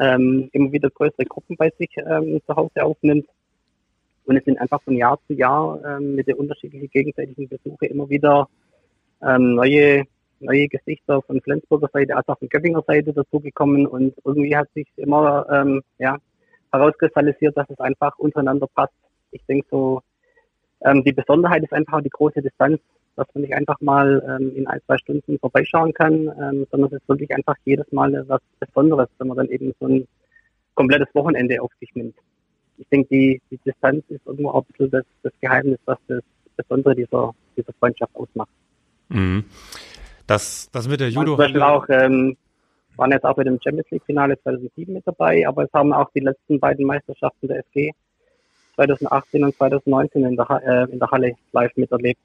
[0.00, 3.26] ähm, immer wieder größere Gruppen bei sich ähm, zu Hause aufnimmt.
[4.24, 8.08] Und es sind einfach von Jahr zu Jahr ähm, mit den unterschiedlichen gegenseitigen Besuchen immer
[8.08, 8.48] wieder
[9.22, 10.04] ähm, neue,
[10.40, 14.86] neue Gesichter von Flensburger Seite als auch von Göppinger Seite dazugekommen und irgendwie hat sich
[14.96, 16.18] immer ähm, ja,
[16.72, 18.94] herauskristallisiert, dass es einfach untereinander passt.
[19.32, 20.02] Ich denke so,
[20.82, 22.80] ähm, die Besonderheit ist einfach die große Distanz,
[23.16, 27.00] dass man nicht einfach mal ähm, in ein, zwei Stunden vorbeischauen kann, ähm, sondern es
[27.00, 30.06] ist wirklich einfach jedes Mal was Besonderes, wenn man dann eben so ein
[30.74, 32.14] komplettes Wochenende auf sich nimmt
[32.78, 36.22] ich denke, die, die Distanz ist irgendwo auch ein bisschen das, das Geheimnis, was das
[36.56, 38.50] Besondere dieser, dieser Freundschaft ausmacht.
[39.08, 39.44] Mhm.
[40.26, 41.32] Das, das mit der Judo.
[41.32, 42.36] Zum Beispiel auch, ähm,
[42.96, 46.10] waren jetzt auch bei dem Champions League Finale 2007 mit dabei, aber es haben auch
[46.14, 47.92] die letzten beiden Meisterschaften der FG
[48.76, 52.20] 2018 und 2019 in der, äh, in der Halle live miterlebt.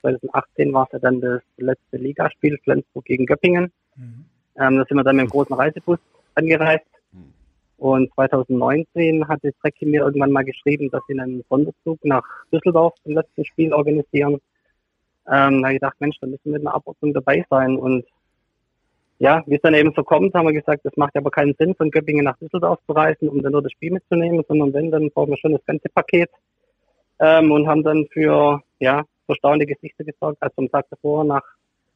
[0.00, 3.72] 2018 war es ja dann das letzte Ligaspiel Flensburg gegen Göppingen.
[3.96, 4.24] Mhm.
[4.56, 5.98] Ähm, da sind wir dann mit dem großen Reisebus
[6.34, 6.84] angereist
[7.82, 13.14] und 2019 hatte Trecki mir irgendwann mal geschrieben, dass sie einen Sonderzug nach Düsseldorf zum
[13.14, 14.34] letzten Spiel organisieren.
[15.26, 17.76] Ähm, da habe ich gedacht, Mensch, da müssen wir mit einer Abordnung dabei sein.
[17.76, 18.04] Und
[19.18, 21.74] ja, wie es dann eben so kommt, haben wir gesagt, das macht aber keinen Sinn,
[21.74, 25.10] von Göppingen nach Düsseldorf zu reisen, um dann nur das Spiel mitzunehmen, sondern wenn, dann
[25.10, 26.30] brauchen wir schon das ganze Paket.
[27.18, 31.42] Ähm, und haben dann für, ja, verstaunte Gesichter gesorgt, als am Tag davor nach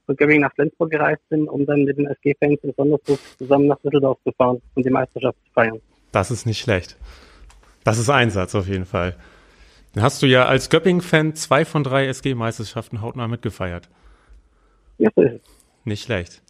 [0.06, 3.78] von Göppingen nach Flensburg gereist sind, um dann mit den SG-Fans im Sonderzug zusammen nach
[3.80, 5.80] Düsseldorf zu fahren und die Meisterschaft zu feiern.
[6.12, 6.96] Das ist nicht schlecht.
[7.84, 9.16] Das ist Einsatz auf jeden Fall.
[9.92, 13.88] Dann hast du ja als Göppingen-Fan zwei von drei SG-Meisterschaften hautnah mitgefeiert.
[14.98, 15.40] Ja, so ist es.
[15.84, 16.42] Nicht schlecht.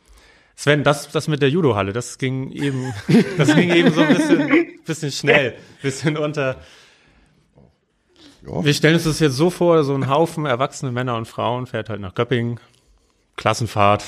[0.57, 2.92] Sven, das, das mit der Judo-Halle, das ging eben,
[3.37, 6.57] das ging eben so ein bisschen, bisschen schnell, bisschen unter.
[8.47, 8.64] Ja.
[8.64, 11.90] Wir stellen uns das jetzt so vor, so ein Haufen erwachsene Männer und Frauen fährt
[11.90, 12.59] halt nach Göppingen,
[13.37, 14.05] Klassenfahrt,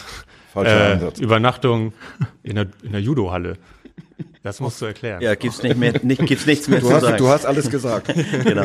[0.56, 1.92] äh, Übernachtung
[2.42, 3.56] in der, in der Judo-Halle.
[4.42, 5.20] Das musst du erklären.
[5.20, 7.16] Ja, gibt's nicht mehr, nicht, gibt's nichts mehr du zu hast, sagen.
[7.18, 8.14] Du hast alles gesagt.
[8.44, 8.64] genau.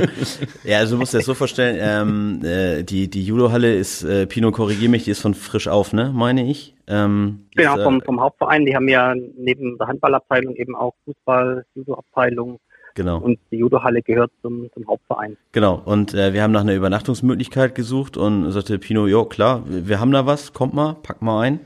[0.64, 4.26] Ja, also du musst dir das so vorstellen, ähm, äh, die, die Judo-Halle ist, äh,
[4.26, 6.76] Pino, korrigier mich, die ist von frisch auf, ne, meine ich.
[6.88, 12.60] Ähm, genau, vom, vom Hauptverein, die haben ja neben der Handballabteilung eben auch Fußball, Judo-Abteilung,
[12.96, 13.20] Genau.
[13.20, 15.38] Und die Judo-Halle gehört zum, zum Hauptverein.
[15.52, 15.82] Genau.
[15.84, 20.12] Und äh, wir haben nach einer Übernachtungsmöglichkeit gesucht und sagte Pino, jo, klar, wir haben
[20.12, 21.60] da was, kommt mal, pack mal ein.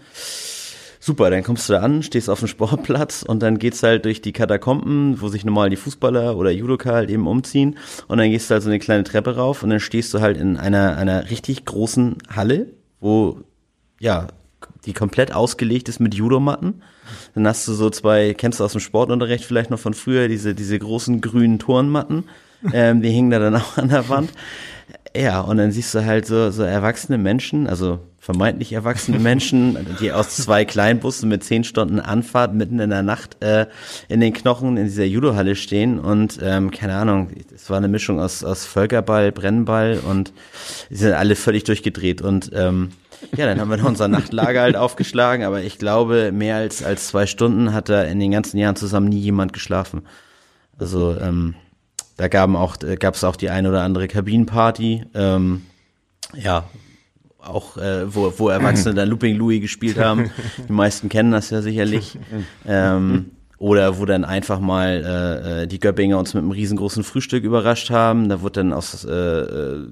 [1.08, 4.22] Super, dann kommst du da an, stehst auf dem Sportplatz und dann geht's halt durch
[4.22, 8.50] die Katakomben, wo sich normal die Fußballer oder Judoka halt eben umziehen und dann gehst
[8.50, 11.30] du halt so eine kleine Treppe rauf und dann stehst du halt in einer, einer
[11.30, 13.40] richtig großen Halle, wo,
[14.00, 14.28] ja,
[14.86, 16.82] die komplett ausgelegt ist mit Judomatten.
[17.36, 20.56] Dann hast du so zwei, kennst du aus dem Sportunterricht vielleicht noch von früher, diese,
[20.56, 22.26] diese großen grünen Turnmatten.
[22.74, 24.32] Ähm, die hingen da dann auch an der Wand.
[25.16, 30.12] Ja, und dann siehst du halt so, so erwachsene Menschen, also vermeintlich erwachsene Menschen, die
[30.12, 33.68] aus zwei Kleinbussen mit zehn Stunden Anfahrt mitten in der Nacht äh,
[34.10, 38.20] in den Knochen in dieser Judohalle stehen und ähm, keine Ahnung, es war eine Mischung
[38.20, 40.34] aus, aus Völkerball, Brennball und
[40.90, 42.90] die sind alle völlig durchgedreht und ähm,
[43.36, 47.08] ja, dann haben wir noch unser Nachtlager halt aufgeschlagen, aber ich glaube, mehr als, als
[47.08, 50.04] zwei Stunden hat da in den ganzen Jahren zusammen nie jemand geschlafen.
[50.78, 51.56] Also, ähm,
[52.18, 55.06] da äh, gab es auch die eine oder andere Kabinenparty.
[55.14, 55.64] Ähm,
[56.34, 56.66] ja,
[57.40, 60.32] auch äh, wo, wo Erwachsene dann Looping Louis gespielt haben.
[60.68, 62.18] Die meisten kennen das ja sicherlich.
[62.68, 67.44] Ähm, oder wo dann einfach mal äh, äh die Göppinger uns mit einem riesengroßen Frühstück
[67.44, 68.30] überrascht haben.
[68.30, 69.88] Da wurde dann aus äh,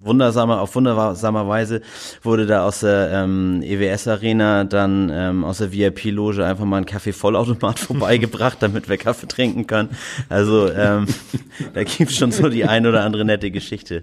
[0.00, 1.82] äh wundersame, auf wundersame Weise
[2.22, 7.78] wurde da aus der ähm, EWS-Arena dann ähm, aus der VIP-Loge einfach mal ein Kaffee-Vollautomat
[7.78, 9.90] vorbeigebracht, damit wir Kaffee trinken können.
[10.28, 11.06] Also ähm,
[11.74, 14.02] da gibt's schon so die ein oder andere nette Geschichte.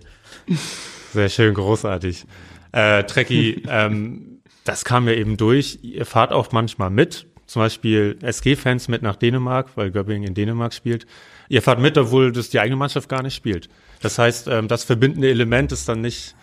[1.13, 2.25] Sehr schön, großartig.
[2.71, 5.79] Äh, Trekkie, ähm, das kam ja eben durch.
[5.81, 10.73] Ihr fahrt auch manchmal mit, zum Beispiel SG-Fans mit nach Dänemark, weil Göppingen in Dänemark
[10.73, 11.05] spielt.
[11.47, 13.69] Ihr fahrt mit, obwohl das die eigene Mannschaft gar nicht spielt.
[14.05, 16.35] Das heißt, ähm, das verbindende Element ist dann nicht,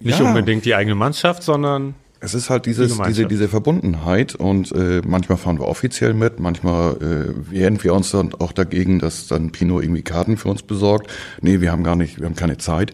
[0.00, 0.26] nicht Ja.
[0.26, 5.00] unbedingt die eigene Mannschaft, sondern Es ist halt dieses, Die diese, diese Verbundenheit und äh,
[5.06, 9.52] manchmal fahren wir offiziell mit, manchmal äh, wehren wir uns dann auch dagegen, dass dann
[9.52, 11.12] Pino irgendwie Karten für uns besorgt.
[11.42, 12.92] Nee, wir haben gar nicht, wir haben keine Zeit.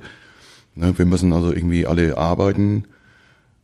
[0.74, 2.84] Ne, wir müssen also irgendwie alle arbeiten.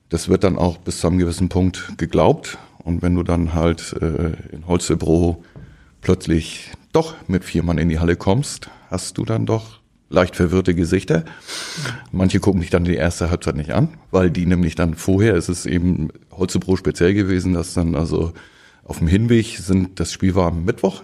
[0.09, 2.57] Das wird dann auch bis zu einem gewissen Punkt geglaubt.
[2.79, 5.45] Und wenn du dann halt äh, in Holstebro
[6.01, 10.75] plötzlich doch mit vier Mann in die Halle kommst, hast du dann doch leicht verwirrte
[10.75, 11.25] Gesichter.
[12.13, 15.49] Manche gucken dich dann die erste Halbzeit nicht an, weil die nämlich dann vorher, es
[15.49, 18.33] ist eben Holstebro speziell gewesen, dass dann also
[18.85, 21.03] auf dem Hinweg sind, das Spiel war am Mittwoch,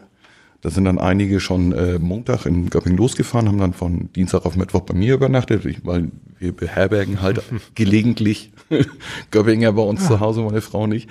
[0.60, 4.54] da sind dann einige schon äh, Montag in Göppingen losgefahren, haben dann von Dienstag auf
[4.54, 7.42] Mittwoch bei mir übernachtet, ich- weil wir beherbergen halt
[7.74, 8.52] gelegentlich
[9.32, 11.08] Göppinger bei uns zu Hause, meine Frau nicht.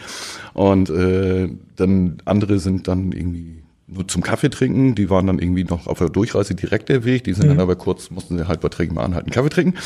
[0.53, 3.60] Und äh, dann andere sind dann irgendwie
[3.91, 7.25] nur zum Kaffee trinken, die waren dann irgendwie noch auf der Durchreise direkt der Weg,
[7.25, 9.77] die sind dann aber kurz, mussten sie halt bei Trägen mal anhalten, Kaffee trinken.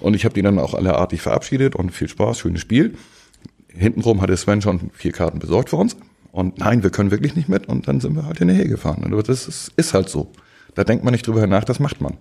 [0.00, 2.94] Und ich habe die dann auch alle artig verabschiedet und viel Spaß, schönes Spiel.
[3.68, 5.96] Hintenrum hatte Sven schon vier Karten besorgt für uns.
[6.32, 7.68] Und nein, wir können wirklich nicht mit.
[7.68, 9.04] Und dann sind wir halt hinterher gefahren.
[9.04, 10.30] Aber das ist, ist halt so.
[10.74, 12.16] Da denkt man nicht drüber nach, das macht man.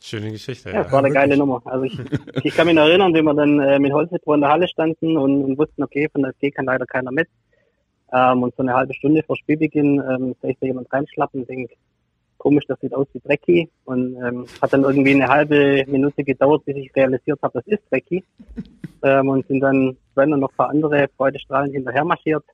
[0.00, 0.70] schöne Geschichte.
[0.70, 1.60] Ja, das war eine geile Nummer.
[1.64, 1.98] Also ich,
[2.44, 5.16] ich kann mich noch erinnern, wie wir dann äh, mit Holzhütte in der Halle standen
[5.16, 7.28] und, und wussten, okay, von der SG kann leider keiner mit.
[8.12, 11.48] Ähm, und so eine halbe Stunde vor Spielbeginn ähm, sehe ich da jemand reinschlappen und
[11.48, 11.74] denke,
[12.38, 13.68] komisch, das sieht aus wie Drecki.
[13.84, 17.82] Und ähm, hat dann irgendwie eine halbe Minute gedauert, bis ich realisiert habe, das ist
[17.90, 18.24] Drecki.
[19.02, 22.44] ähm, und sind dann Sven und noch ein paar andere freudestrahlend hinterher marschiert.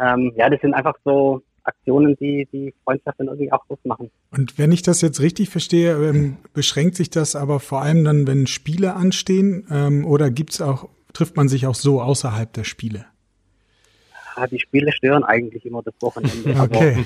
[0.00, 4.10] Ähm, ja, das sind einfach so Aktionen, die die Freundschaft dann irgendwie auch ausmachen.
[4.30, 8.26] Und wenn ich das jetzt richtig verstehe, ähm, beschränkt sich das aber vor allem dann,
[8.26, 13.04] wenn Spiele anstehen, ähm, oder gibt's auch, trifft man sich auch so außerhalb der Spiele?
[14.36, 16.54] Ah, die Spiele stören eigentlich immer das Wochenende.
[16.58, 17.04] Aber Okay.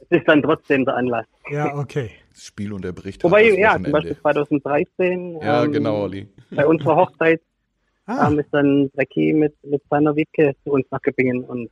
[0.00, 1.26] es ist dann trotzdem der Anlass.
[1.50, 2.10] Ja, okay.
[2.32, 3.92] Das Spiel unterbricht Wobei, halt das ja, zum.
[3.92, 6.28] Beispiel 2013, Ja, ähm, genau, Olli.
[6.50, 7.40] bei unserer Hochzeit
[8.06, 11.70] Ah, ähm, ist dann Drecki mit, mit seiner Wiebke zu uns nach Göppingen und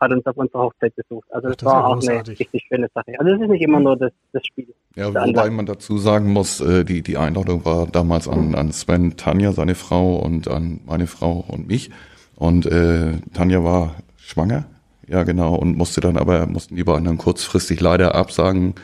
[0.00, 1.26] hat uns auf unserer Hochzeit besucht.
[1.30, 3.12] Also Ach, das, das ist ja war auch eine richtig schöne Sache.
[3.18, 4.68] Also es ist nicht immer nur das, das Spiel.
[4.96, 5.50] Ja, Der wobei Anlass.
[5.50, 9.74] man dazu sagen muss, äh, die, die Einladung war damals an, an Sven, Tanja, seine
[9.74, 11.90] Frau und an meine Frau und mich.
[12.36, 13.96] Und äh, Tanja war
[14.30, 14.64] schwanger,
[15.10, 18.74] ja genau, und musste dann aber, mussten die beiden dann kurzfristig leider absagen,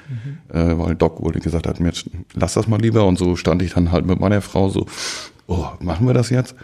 [0.52, 2.04] äh, weil Doc wohl gesagt hat, Mensch,
[2.34, 3.04] lass das mal lieber.
[3.04, 4.86] Und so stand ich dann halt mit meiner Frau so,
[5.46, 6.56] oh, machen wir das jetzt?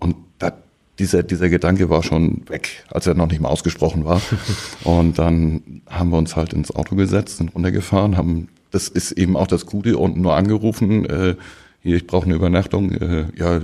[0.00, 0.52] Und da,
[0.98, 4.20] dieser, dieser Gedanke war schon weg, als er noch nicht mal ausgesprochen war.
[4.84, 9.36] und dann haben wir uns halt ins Auto gesetzt, sind runtergefahren, haben, das ist eben
[9.36, 11.36] auch das Gute, unten nur angerufen, äh,
[11.80, 13.60] hier, ich brauche eine Übernachtung, äh, ja,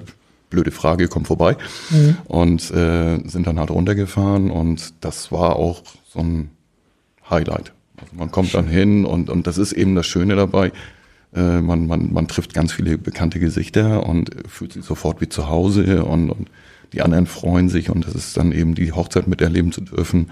[0.54, 1.56] blöde Frage, komm vorbei.
[2.24, 6.50] Und äh, sind dann halt runtergefahren und das war auch so ein
[7.28, 7.72] Highlight.
[7.96, 10.72] Also man kommt dann hin und, und das ist eben das Schöne dabei.
[11.34, 15.48] Äh, man, man, man trifft ganz viele bekannte Gesichter und fühlt sich sofort wie zu
[15.48, 16.48] Hause und, und
[16.92, 20.30] die anderen freuen sich und das ist dann eben die Hochzeit miterleben zu dürfen,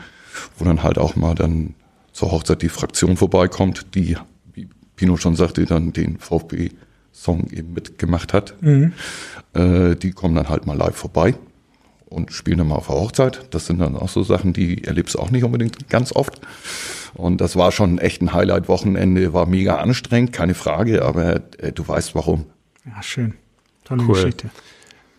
[0.56, 1.74] wo dann halt auch mal dann
[2.12, 4.16] zur Hochzeit die Fraktion vorbeikommt, die,
[4.54, 8.54] wie Pino schon sagte, dann den VfB-Song eben mitgemacht hat.
[9.54, 11.34] Äh, die kommen dann halt mal live vorbei
[12.06, 13.46] und spielen dann mal auf der Hochzeit.
[13.50, 16.40] Das sind dann auch so Sachen, die erlebst du auch nicht unbedingt ganz oft.
[17.14, 21.86] Und das war schon echt ein Highlight-Wochenende, war mega anstrengend, keine Frage, aber äh, du
[21.86, 22.46] weißt warum.
[22.86, 23.34] Ja, schön.
[23.84, 24.14] Tolle Cool.
[24.14, 24.50] Geschichte.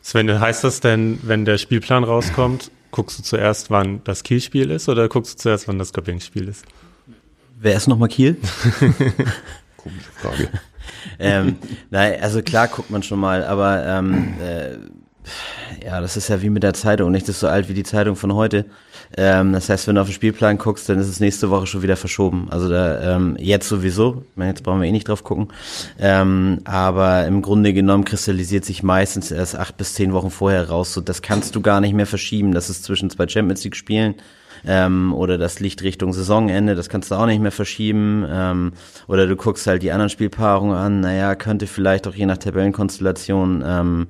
[0.02, 4.89] Sven, heißt das denn, wenn der Spielplan rauskommt, guckst du zuerst, wann das Kielspiel ist
[4.89, 6.65] oder guckst du zuerst, wann das Göppingen-Spiel ist?
[7.60, 8.38] Wer ist nochmal Kiel?
[9.78, 10.50] Komische Frage.
[11.19, 11.58] Ähm,
[11.89, 14.78] nein, also klar guckt man schon mal, aber ähm, äh,
[15.86, 17.84] ja, das ist ja wie mit der Zeitung, nicht das ist so alt wie die
[17.84, 18.65] Zeitung von heute.
[19.15, 21.82] Ähm, das heißt, wenn du auf den Spielplan guckst, dann ist es nächste Woche schon
[21.82, 22.48] wieder verschoben.
[22.50, 25.50] Also da ähm, jetzt sowieso, ich meine, jetzt brauchen wir eh nicht drauf gucken.
[26.00, 30.93] Ähm, aber im Grunde genommen kristallisiert sich meistens erst acht bis zehn Wochen vorher raus.
[30.93, 32.54] So, das kannst du gar nicht mehr verschieben.
[32.54, 34.15] Das ist zwischen zwei Champions League Spielen.
[34.65, 38.26] Ähm, oder das Licht Richtung Saisonende, das kannst du auch nicht mehr verschieben.
[38.30, 38.73] Ähm,
[39.08, 43.63] oder du guckst halt die anderen Spielpaarungen an, naja, könnte vielleicht auch je nach Tabellenkonstellation
[43.65, 44.08] ähm,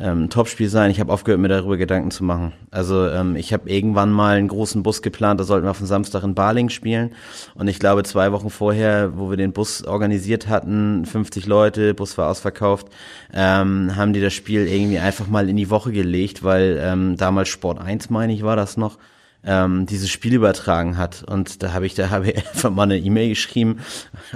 [0.00, 0.90] ähm, Topspiel sein.
[0.90, 2.52] Ich habe aufgehört, mir darüber Gedanken zu machen.
[2.70, 5.86] Also ähm, ich habe irgendwann mal einen großen Bus geplant, da sollten wir auf den
[5.86, 7.12] Samstag in Baling spielen.
[7.54, 12.16] Und ich glaube, zwei Wochen vorher, wo wir den Bus organisiert hatten, 50 Leute, Bus
[12.16, 12.88] war ausverkauft,
[13.34, 17.48] ähm, haben die das Spiel irgendwie einfach mal in die Woche gelegt, weil ähm, damals
[17.48, 18.98] Sport 1, meine ich, war das noch
[19.44, 21.22] ähm, dieses Spiel übertragen hat.
[21.22, 23.78] Und da habe ich, habe ich einfach mal eine E-Mail geschrieben,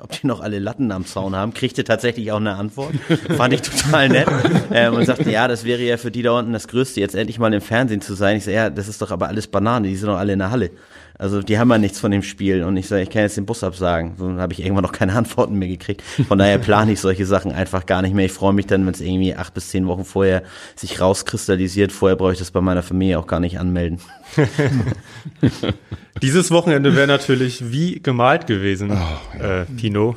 [0.00, 1.54] ob die noch alle Latten am Zaun haben.
[1.54, 2.94] Kriegte tatsächlich auch eine Antwort.
[3.36, 4.28] Fand ich total nett.
[4.72, 7.38] Ähm, und sagte, ja, das wäre ja für die da unten das Größte, jetzt endlich
[7.38, 8.38] mal im Fernsehen zu sein.
[8.38, 10.50] Ich sage, ja, das ist doch aber alles Banane, die sind doch alle in der
[10.50, 10.70] Halle.
[11.16, 13.46] Also die haben ja nichts von dem Spiel und ich sage, ich kann jetzt den
[13.46, 14.14] Bus absagen.
[14.16, 16.02] So, dann habe ich irgendwann noch keine Antworten mehr gekriegt.
[16.02, 18.26] Von daher plane ich solche Sachen einfach gar nicht mehr.
[18.26, 20.42] Ich freue mich dann, wenn es irgendwie acht bis zehn Wochen vorher
[20.74, 21.92] sich rauskristallisiert.
[21.92, 24.00] Vorher brauche ich das bei meiner Familie auch gar nicht anmelden.
[26.22, 29.62] Dieses Wochenende wäre natürlich wie gemalt gewesen, oh, ja.
[29.62, 30.16] äh, Pino.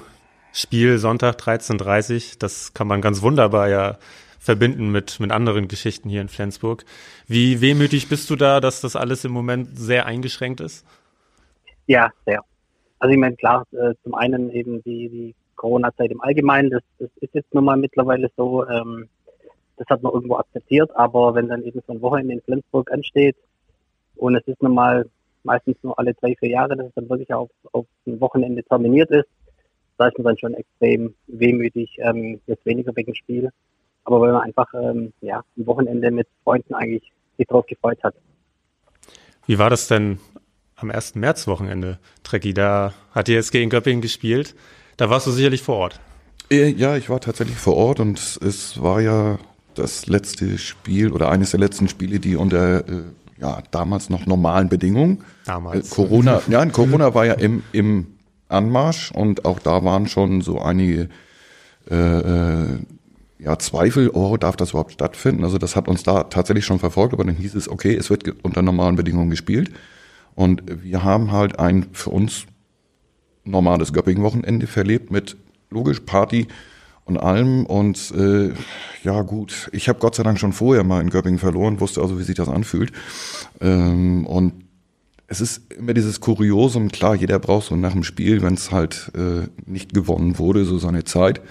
[0.54, 3.98] Spiel Sonntag 13.30 das kann man ganz wunderbar ja
[4.40, 6.86] verbinden mit, mit anderen Geschichten hier in Flensburg.
[7.28, 10.86] Wie wehmütig bist du da, dass das alles im Moment sehr eingeschränkt ist?
[11.88, 12.42] Ja, sehr.
[13.00, 17.10] Also ich meine, klar, äh, zum einen eben die, die Corona-Zeit im Allgemeinen, das, das
[17.22, 19.08] ist jetzt nun mal mittlerweile so, ähm,
[19.78, 23.36] das hat man irgendwo akzeptiert, aber wenn dann eben so ein Wochenende in Flensburg ansteht
[24.16, 25.06] und es ist nun mal
[25.44, 29.12] meistens nur alle drei, vier Jahre, dass es dann wirklich auf, auf ein Wochenende terminiert
[29.12, 29.30] ist,
[29.98, 33.52] da ist man dann schon extrem wehmütig, ähm, jetzt weniger wegen Spiel,
[34.08, 38.16] aber weil man einfach ähm, ja, ein Wochenende mit Freunden eigentlich sich drauf gefreut hat.
[39.46, 40.20] Wie war das denn
[40.78, 41.16] am 1.
[41.16, 42.54] März-Wochenende, Trecki?
[42.54, 44.56] Da hat die SG in Göppingen gespielt.
[44.96, 46.00] Da warst du sicherlich vor Ort.
[46.50, 49.40] Äh, ja, ich war tatsächlich vor Ort und es war ja
[49.76, 53.04] das letzte Spiel oder eines der letzten Spiele, die unter äh,
[53.40, 55.26] ja, damals noch normalen Bedingungen.
[55.46, 55.92] Damals.
[55.92, 58.08] Äh, Corona, ja, Corona war ja im, im
[58.48, 61.10] Anmarsch und auch da waren schon so einige
[61.92, 62.80] äh, äh
[63.40, 65.44] ja, Zweifel, oh, darf das überhaupt stattfinden?
[65.44, 68.44] Also das hat uns da tatsächlich schon verfolgt, aber dann hieß es, okay, es wird
[68.44, 69.72] unter normalen Bedingungen gespielt.
[70.36, 72.46] Und wir haben halt ein für uns
[73.44, 75.38] normales Göpping-Wochenende verlebt mit
[75.70, 76.48] logisch Party
[77.06, 77.66] und allem.
[77.66, 78.54] Und äh,
[79.04, 82.20] ja gut, ich habe Gott sei Dank schon vorher mal in Göppingen verloren, wusste also,
[82.20, 82.92] wie sich das anfühlt.
[83.62, 84.54] Ähm, und
[85.28, 89.12] es ist immer dieses Kuriosum, klar, jeder braucht so nach dem Spiel, wenn es halt
[89.16, 91.42] äh, nicht gewonnen wurde, so seine Zeit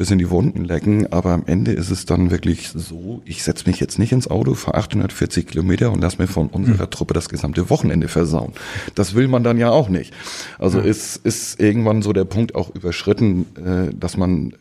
[0.00, 3.68] bis in die Wunden lecken, aber am Ende ist es dann wirklich so, ich setze
[3.68, 6.90] mich jetzt nicht ins Auto, fahre 840 Kilometer und lass mir von unserer mhm.
[6.90, 8.54] Truppe das gesamte Wochenende versauen.
[8.94, 10.14] Das will man dann ja auch nicht.
[10.58, 10.86] Also mhm.
[10.86, 14.54] ist, ist irgendwann so der Punkt auch überschritten, äh, dass man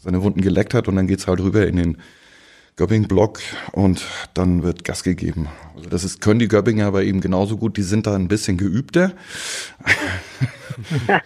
[0.00, 1.96] seine Wunden geleckt hat und dann geht's halt rüber in den
[2.76, 3.40] Göpping-Block
[3.72, 5.48] und dann wird Gas gegeben.
[5.76, 8.58] Also das ist, können die Göppinger aber eben genauso gut, die sind da ein bisschen
[8.58, 9.10] geübter.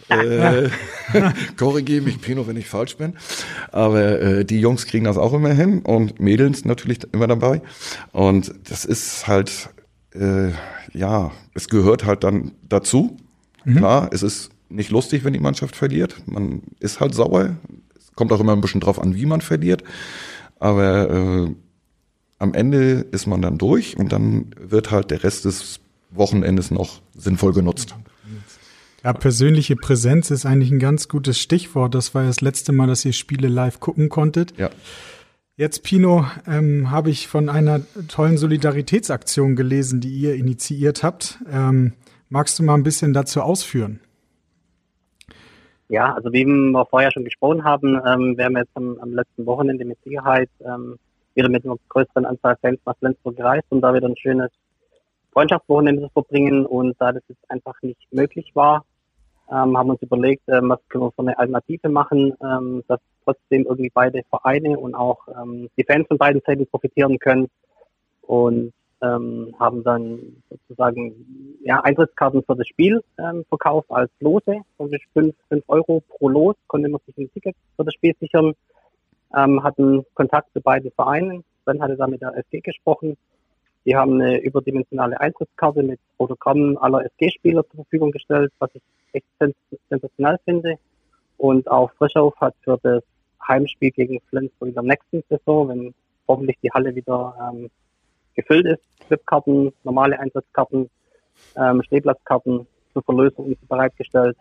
[0.08, 0.68] Äh,
[1.56, 3.14] Korrigiere mich, Pino, wenn ich falsch bin.
[3.72, 7.62] Aber äh, die Jungs kriegen das auch immer hin und Mädels natürlich immer dabei.
[8.12, 9.70] Und das ist halt,
[10.14, 10.50] äh,
[10.92, 13.16] ja, es gehört halt dann dazu.
[13.64, 13.76] Mhm.
[13.76, 16.16] Klar, es ist nicht lustig, wenn die Mannschaft verliert.
[16.26, 17.56] Man ist halt sauer.
[17.96, 19.82] Es kommt auch immer ein bisschen drauf an, wie man verliert.
[20.58, 21.54] Aber äh,
[22.38, 25.80] am Ende ist man dann durch und dann wird halt der Rest des
[26.10, 27.94] Wochenendes noch sinnvoll genutzt.
[29.08, 31.94] Ja, persönliche Präsenz ist eigentlich ein ganz gutes Stichwort.
[31.94, 34.54] Das war ja das letzte Mal, dass ihr Spiele live gucken konntet.
[34.58, 34.68] Ja.
[35.56, 41.38] Jetzt, Pino, ähm, habe ich von einer tollen Solidaritätsaktion gelesen, die ihr initiiert habt.
[41.50, 41.94] Ähm,
[42.28, 44.00] magst du mal ein bisschen dazu ausführen?
[45.88, 49.46] Ja, also wie wir vorher schon gesprochen haben, ähm, werden wir jetzt am, am letzten
[49.46, 50.98] Wochenende mit Sicherheit ähm,
[51.34, 54.50] wieder mit einer größeren Anzahl Fans nach Flensburg gereist und da wieder ein schönes
[55.32, 56.66] Freundschaftswochenende zu verbringen.
[56.66, 58.84] Und da das jetzt einfach nicht möglich war,
[59.50, 63.64] ähm, haben uns überlegt, ähm, was können wir für eine Alternative machen, ähm, dass trotzdem
[63.64, 67.48] irgendwie beide Vereine und auch ähm, die Fans von beiden Seiten profitieren können.
[68.22, 75.34] Und ähm, haben dann sozusagen ja, Eintrittskarten für das Spiel ähm, verkauft als Lose, 5,
[75.48, 78.54] 5 Euro pro Los, konnte man sich ein Ticket für das Spiel sichern,
[79.36, 83.16] ähm, hatten Kontakt zu beiden Vereinen, dann hatte da mit der SG gesprochen,
[83.84, 89.26] die haben eine überdimensionale Eintrittskarte mit Autogrammen aller SG-Spieler zur Verfügung gestellt, was ich echt
[89.88, 90.78] sensationell finde.
[91.36, 93.02] Und auch Frischauf hat für das
[93.46, 95.94] Heimspiel gegen Flensburg in der nächsten Saison, wenn
[96.26, 97.70] hoffentlich die Halle wieder ähm,
[98.34, 100.90] gefüllt ist, Flipkarten, normale Einsatzkarten,
[101.56, 104.36] ähm, Stehplatzkarten zur Verlösung bereitgestellt.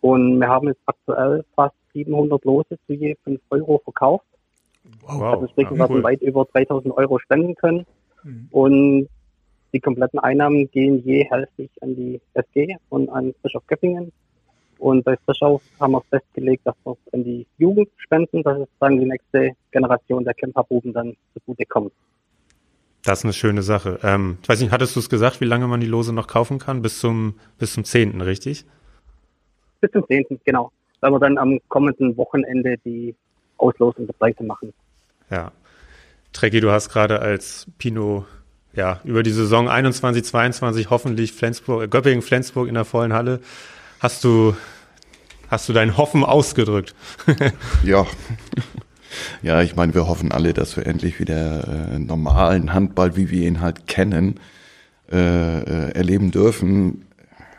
[0.00, 4.26] Und wir haben jetzt aktuell fast 700 Lose zu je 5 Euro verkauft.
[5.06, 5.22] Wow.
[5.22, 6.02] Also sprich, wir werden cool.
[6.02, 7.86] weit über 3000 Euro spenden können.
[8.22, 8.48] Mhm.
[8.50, 9.08] Und
[9.76, 14.10] die kompletten Einnahmen gehen je hälftig an die SG und an Bischof Göppingen.
[14.78, 18.68] Und bei Bischof haben wir festgelegt, dass wir es an die Jugend spenden, dass es
[18.80, 21.92] dann die nächste Generation der Camperbuben dann zugute kommt.
[23.04, 23.98] Das ist eine schöne Sache.
[24.02, 26.58] Ähm, ich weiß nicht, hattest du es gesagt, wie lange man die Lose noch kaufen
[26.58, 26.80] kann?
[26.80, 28.64] Bis zum, bis zum 10., richtig?
[29.80, 30.72] Bis zum 10., genau.
[31.00, 33.14] Weil wir dann am kommenden Wochenende die
[33.58, 34.72] Auslosung der Preise machen.
[35.30, 35.52] Ja.
[36.32, 38.24] Trecki, du hast gerade als Pino
[38.76, 43.40] ja, über die Saison 21, 22 hoffentlich Flensburg, Göppingen, Flensburg in der vollen Halle.
[43.98, 44.54] Hast du,
[45.48, 46.94] hast du dein Hoffen ausgedrückt?
[47.84, 48.06] ja.
[49.42, 53.48] Ja, ich meine, wir hoffen alle, dass wir endlich wieder äh, normalen Handball, wie wir
[53.48, 54.40] ihn halt kennen,
[55.10, 57.06] äh, äh, erleben dürfen.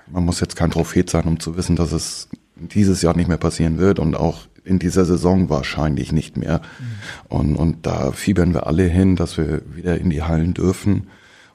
[0.06, 3.38] Man muss jetzt kein Prophet sein, um zu wissen, dass es dieses Jahr nicht mehr
[3.38, 6.62] passieren wird und auch in dieser Saison wahrscheinlich nicht mehr.
[6.80, 7.38] Mhm.
[7.38, 11.08] Und, und da fiebern wir alle hin, dass wir wieder in die Hallen dürfen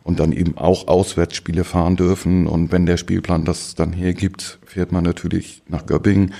[0.02, 2.46] und dann eben auch Auswärtsspiele fahren dürfen.
[2.46, 6.34] Und wenn der Spielplan das dann hergibt, fährt man natürlich nach Göppingen.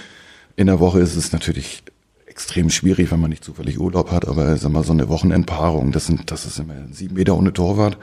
[0.56, 1.82] In der Woche ist es natürlich
[2.26, 5.92] extrem schwierig, wenn man nicht zufällig Urlaub hat, aber es ist immer so eine Wochenendpaarung.
[5.92, 7.98] Das sind, das ist immer sieben Meter ohne Torwart.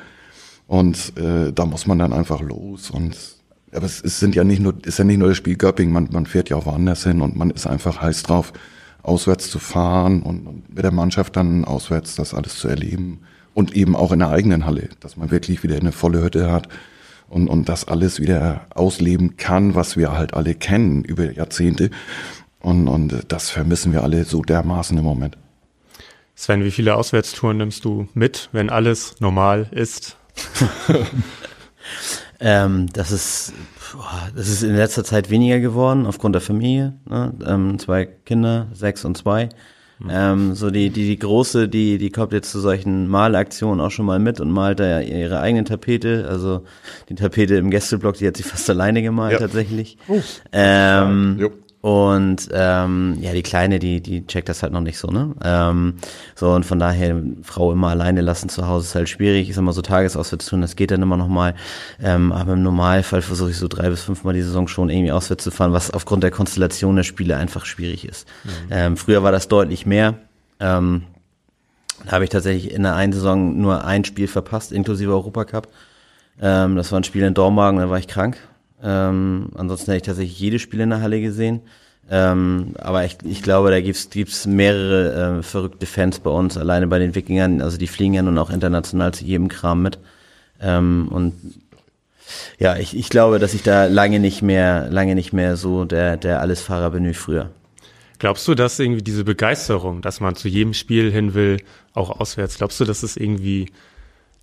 [0.67, 2.91] Und äh, da muss man dann einfach los.
[2.91, 3.17] Und
[3.74, 6.09] aber es, es sind ja nicht nur, ist ja nicht nur das Spiel Göpping, man,
[6.11, 8.53] man fährt ja auch woanders hin und man ist einfach heiß drauf,
[9.03, 13.22] auswärts zu fahren und, und mit der Mannschaft dann auswärts das alles zu erleben.
[13.53, 16.70] Und eben auch in der eigenen Halle, dass man wirklich wieder eine volle Hütte hat
[17.28, 21.89] und, und das alles wieder ausleben kann, was wir halt alle kennen über Jahrzehnte.
[22.59, 25.38] Und, und das vermissen wir alle so dermaßen im Moment.
[26.36, 30.15] Sven, wie viele Auswärtstouren nimmst du mit, wenn alles normal ist?
[32.40, 33.54] ähm, das ist,
[33.92, 36.94] boah, das ist in letzter Zeit weniger geworden aufgrund der Familie.
[37.10, 37.34] Ne?
[37.46, 39.50] Ähm, zwei Kinder, sechs und zwei.
[40.00, 40.10] Mhm.
[40.10, 44.06] Ähm, so die, die, die große, die, die kommt jetzt zu solchen Malaktionen auch schon
[44.06, 46.26] mal mit und malt da ihre eigene Tapete.
[46.30, 46.64] Also
[47.10, 49.40] die Tapete im Gästeblock, die hat sie fast alleine gemalt ja.
[49.40, 49.98] tatsächlich.
[50.08, 50.22] Oh.
[50.54, 51.48] Ähm, ja.
[51.82, 55.34] Und ähm, ja, die Kleine, die, die checkt das halt noch nicht so, ne?
[55.41, 55.93] Ähm,
[56.36, 59.49] so, und von daher, Frau immer alleine lassen zu Hause ist halt schwierig.
[59.49, 61.55] Ist immer so Tagesauswärts tun, das geht dann immer noch mal.
[62.01, 65.45] Ähm, aber im Normalfall versuche ich so drei bis fünfmal die Saison schon irgendwie auswärts
[65.45, 68.27] zu fahren, was aufgrund der Konstellation der Spiele einfach schwierig ist.
[68.43, 68.49] Mhm.
[68.71, 70.15] Ähm, früher war das deutlich mehr.
[70.59, 71.03] Ähm,
[72.05, 75.69] da habe ich tatsächlich in der einen Saison nur ein Spiel verpasst, inklusive Europacup.
[76.41, 78.38] Ähm, das war ein Spiel in Dormagen, da war ich krank.
[78.84, 81.61] Ähm, ansonsten hätte ich tatsächlich jedes Spiel in der Halle gesehen.
[82.11, 86.88] Ähm, aber ich, ich glaube, da gibt's gibt's mehrere äh, verrückte Fans bei uns, alleine
[86.88, 87.61] bei den Wikingern.
[87.61, 89.99] Also die fliegen ja nun auch international zu jedem Kram mit.
[90.59, 91.34] Ähm, und
[92.57, 96.17] ja, ich, ich glaube, dass ich da lange nicht mehr, lange nicht mehr so der,
[96.17, 97.51] der Allesfahrer bin wie früher.
[98.17, 101.61] Glaubst du, dass irgendwie diese Begeisterung, dass man zu jedem Spiel hin will,
[101.93, 103.71] auch auswärts, glaubst du, dass es irgendwie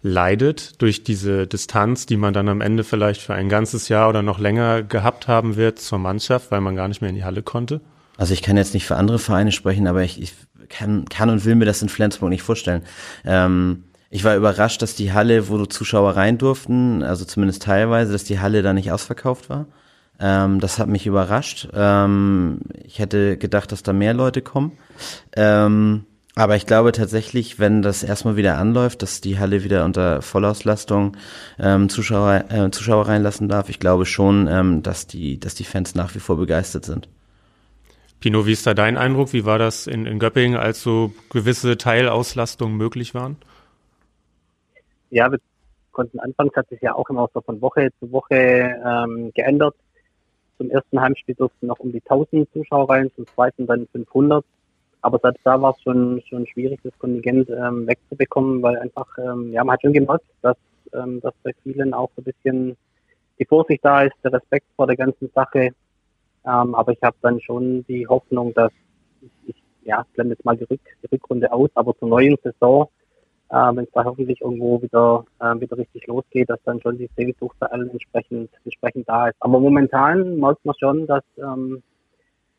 [0.07, 4.23] leidet durch diese Distanz, die man dann am Ende vielleicht für ein ganzes Jahr oder
[4.23, 7.43] noch länger gehabt haben wird zur Mannschaft, weil man gar nicht mehr in die Halle
[7.43, 7.81] konnte?
[8.17, 10.33] Also ich kann jetzt nicht für andere Vereine sprechen, aber ich, ich
[10.69, 12.83] kann, kann und will mir das in Flensburg nicht vorstellen.
[13.25, 18.25] Ähm, ich war überrascht, dass die Halle, wo Zuschauer rein durften, also zumindest teilweise, dass
[18.25, 19.67] die Halle da nicht ausverkauft war.
[20.21, 21.69] Ähm, das hat mich überrascht.
[21.75, 24.79] Ähm, ich hätte gedacht, dass da mehr Leute kommen.
[25.35, 26.05] Ähm,
[26.39, 31.16] aber ich glaube tatsächlich, wenn das erstmal wieder anläuft, dass die Halle wieder unter Vollauslastung
[31.59, 35.95] ähm, Zuschauer, äh, Zuschauer reinlassen darf, ich glaube schon, ähm, dass, die, dass die Fans
[35.95, 37.09] nach wie vor begeistert sind.
[38.20, 39.32] Pino, wie ist da dein Eindruck?
[39.32, 43.37] Wie war das in, in Göppingen, als so gewisse Teilauslastungen möglich waren?
[45.09, 45.39] Ja, wir
[45.93, 48.34] konnten anfangs hat sich ja auch immer so von Woche zu Woche
[48.84, 49.74] ähm, geändert.
[50.59, 54.45] Zum ersten Heimspiel durften noch um die 1000 Zuschauer rein, zum zweiten dann 500.
[55.07, 59.53] Aber selbst da war es schon, schon schwierig, das Kontingent ähm, wegzubekommen, weil einfach, ähm,
[59.53, 60.57] ja, man hat schon gemerkt, dass,
[60.93, 62.77] ähm, dass bei vielen auch so ein bisschen
[63.39, 65.69] die Vorsicht da ist, der Respekt vor der ganzen Sache.
[66.45, 68.73] Ähm, aber ich habe dann schon die Hoffnung, dass
[69.21, 72.89] ich, ich ja, blende jetzt mal die, Rück, die Rückrunde aus, aber zur neuen Saison,
[73.51, 77.09] äh, wenn es da hoffentlich irgendwo wieder, äh, wieder richtig losgeht, dass dann schon die
[77.17, 79.37] Sehnsucht bei allen entsprechend, entsprechend da ist.
[79.39, 81.85] Aber momentan merkt man schon, dass ähm,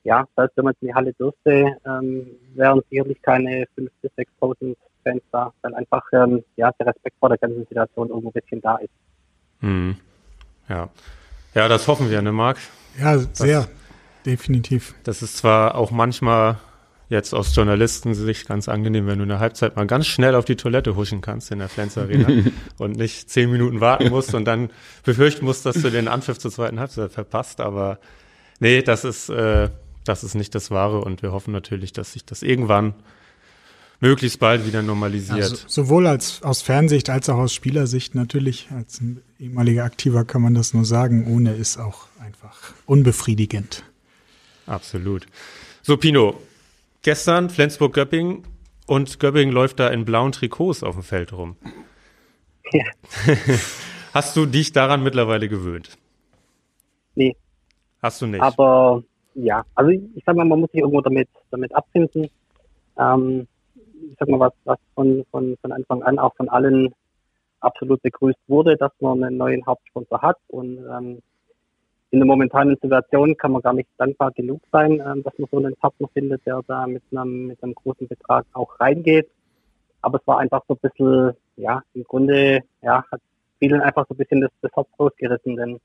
[0.07, 4.75] ja, selbst wenn man in die Halle dürfte, ähm, wären sicherlich keine 5.000 bis 6.000
[5.03, 8.61] Fans da, weil einfach ähm, ja, der Respekt vor der ganzen Situation irgendwo ein bisschen
[8.61, 8.89] da ist.
[9.59, 9.97] Mhm.
[10.69, 10.89] Ja.
[11.53, 12.57] ja, das hoffen wir, ne, Marc?
[12.97, 13.69] Ja, sehr, das,
[14.25, 14.95] definitiv.
[15.03, 16.57] Das ist zwar auch manchmal
[17.09, 20.55] jetzt aus Journalistensicht ganz angenehm, wenn du in der Halbzeit mal ganz schnell auf die
[20.55, 22.29] Toilette huschen kannst in der Flens Arena
[22.77, 24.69] und nicht zehn Minuten warten musst und dann
[25.03, 27.59] befürchten musst, dass du den Anpfiff zur zweiten Halbzeit verpasst.
[27.59, 27.99] Aber
[28.59, 29.69] nee, das ist, äh,
[30.07, 32.93] das ist nicht das Wahre und wir hoffen natürlich, dass sich das irgendwann
[33.99, 35.41] möglichst bald wieder normalisiert.
[35.41, 38.67] Also, sowohl als aus Fernsicht als auch aus Spielersicht natürlich.
[38.71, 41.27] Als ein ehemaliger Aktiver kann man das nur sagen.
[41.27, 43.83] Ohne ist auch einfach unbefriedigend.
[44.65, 45.25] Absolut.
[45.81, 46.39] So, Pino,
[47.01, 48.43] gestern Flensburg-Göpping
[48.85, 51.55] und Göpping läuft da in blauen Trikots auf dem Feld rum.
[52.71, 52.85] Ja.
[54.13, 55.97] Hast du dich daran mittlerweile gewöhnt?
[57.15, 57.35] Nee.
[58.01, 58.41] Hast du nicht?
[58.41, 59.03] Aber
[59.37, 62.27] ja, also ich, sag mal, man muss sich irgendwo damit, damit abfinden.
[62.97, 63.47] Ähm,
[64.09, 66.93] ich sag mal, was, was von, von, von Anfang an auch von allen
[67.59, 70.37] absolut begrüßt wurde, dass man einen neuen Hauptsponsor hat.
[70.47, 71.19] Und ähm,
[72.09, 75.57] in der momentanen Situation kann man gar nicht dankbar genug sein, ähm, dass man so
[75.57, 79.29] einen Partner findet, der da mit einem, mit einem großen Betrag auch reingeht.
[80.01, 83.21] Aber es war einfach so ein bisschen, ja, im Grunde, ja, hat
[83.59, 85.79] vielen einfach so ein bisschen das, das Herz rausgerissen, denn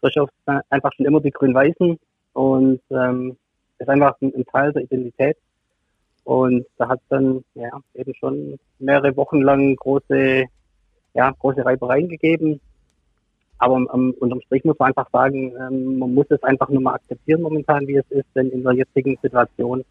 [0.00, 1.98] Frischhoff ist einfach schon immer die Grün-Weißen
[2.34, 3.36] und ähm,
[3.78, 5.36] ist einfach ein, ein Teil der Identität.
[6.24, 10.44] Und da hat es dann ja eben schon mehrere Wochen lang große,
[11.14, 12.60] ja, große Reibereien gegeben.
[13.58, 16.94] Aber ähm, unterm Strich muss man einfach sagen, ähm, man muss es einfach nur mal
[16.94, 19.84] akzeptieren momentan, wie es ist, denn in der jetzigen Situation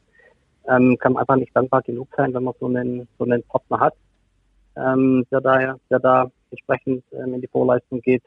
[0.67, 3.79] ähm, kann man einfach nicht dankbar genug sein, wenn man so einen, so einen Partner
[3.79, 3.93] hat,
[4.75, 8.23] ähm, der da, der da entsprechend ähm, in die Vorleistung geht,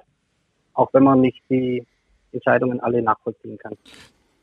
[0.74, 1.86] auch wenn man nicht die
[2.36, 3.74] Entscheidungen alle nachvollziehen kann.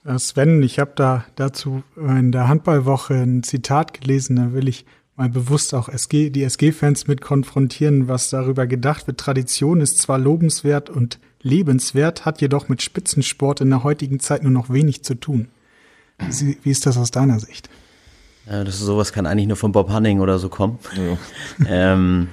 [0.06, 4.86] Äh, Sven, ich habe da dazu in der Handballwoche ein Zitat gelesen, da will ich
[5.16, 9.20] mal bewusst auch SG, die SG-Fans mit konfrontieren, was darüber gedacht wird.
[9.20, 14.52] Tradition ist zwar lobenswert und lebenswert, hat jedoch mit Spitzensport in der heutigen Zeit nur
[14.52, 15.50] noch wenig zu tun.
[16.18, 17.70] Wie, wie ist das aus deiner Sicht?
[18.50, 20.80] Ja, das ist sowas kann eigentlich nur von Bob Hunning oder so kommen.
[20.96, 21.18] Ja.
[21.94, 22.30] ähm,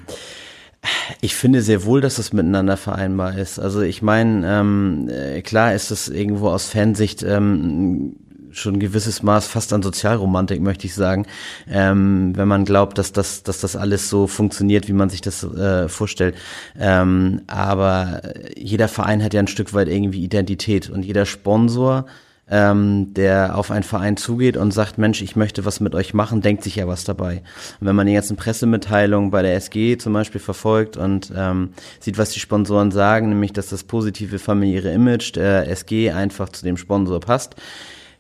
[1.21, 3.59] ich finde sehr wohl, dass das miteinander vereinbar ist.
[3.59, 8.17] Also ich meine, ähm, äh, klar ist es irgendwo aus Fansicht ähm,
[8.53, 11.27] schon ein gewisses Maß fast an Sozialromantik, möchte ich sagen,
[11.69, 15.45] ähm, wenn man glaubt, dass das, dass das alles so funktioniert, wie man sich das
[15.45, 16.37] äh, vorstellt.
[16.79, 18.23] Ähm, aber
[18.57, 22.07] jeder Verein hat ja ein Stück weit irgendwie Identität und jeder Sponsor
[22.51, 26.41] ähm, der auf einen Verein zugeht und sagt, Mensch, ich möchte was mit euch machen,
[26.41, 27.43] denkt sich ja was dabei.
[27.81, 31.71] Und wenn man die ganzen Pressemitteilungen bei der SG zum Beispiel verfolgt und ähm,
[32.01, 36.65] sieht, was die Sponsoren sagen, nämlich, dass das positive familiäre Image der SG einfach zu
[36.65, 37.57] dem Sponsor passt,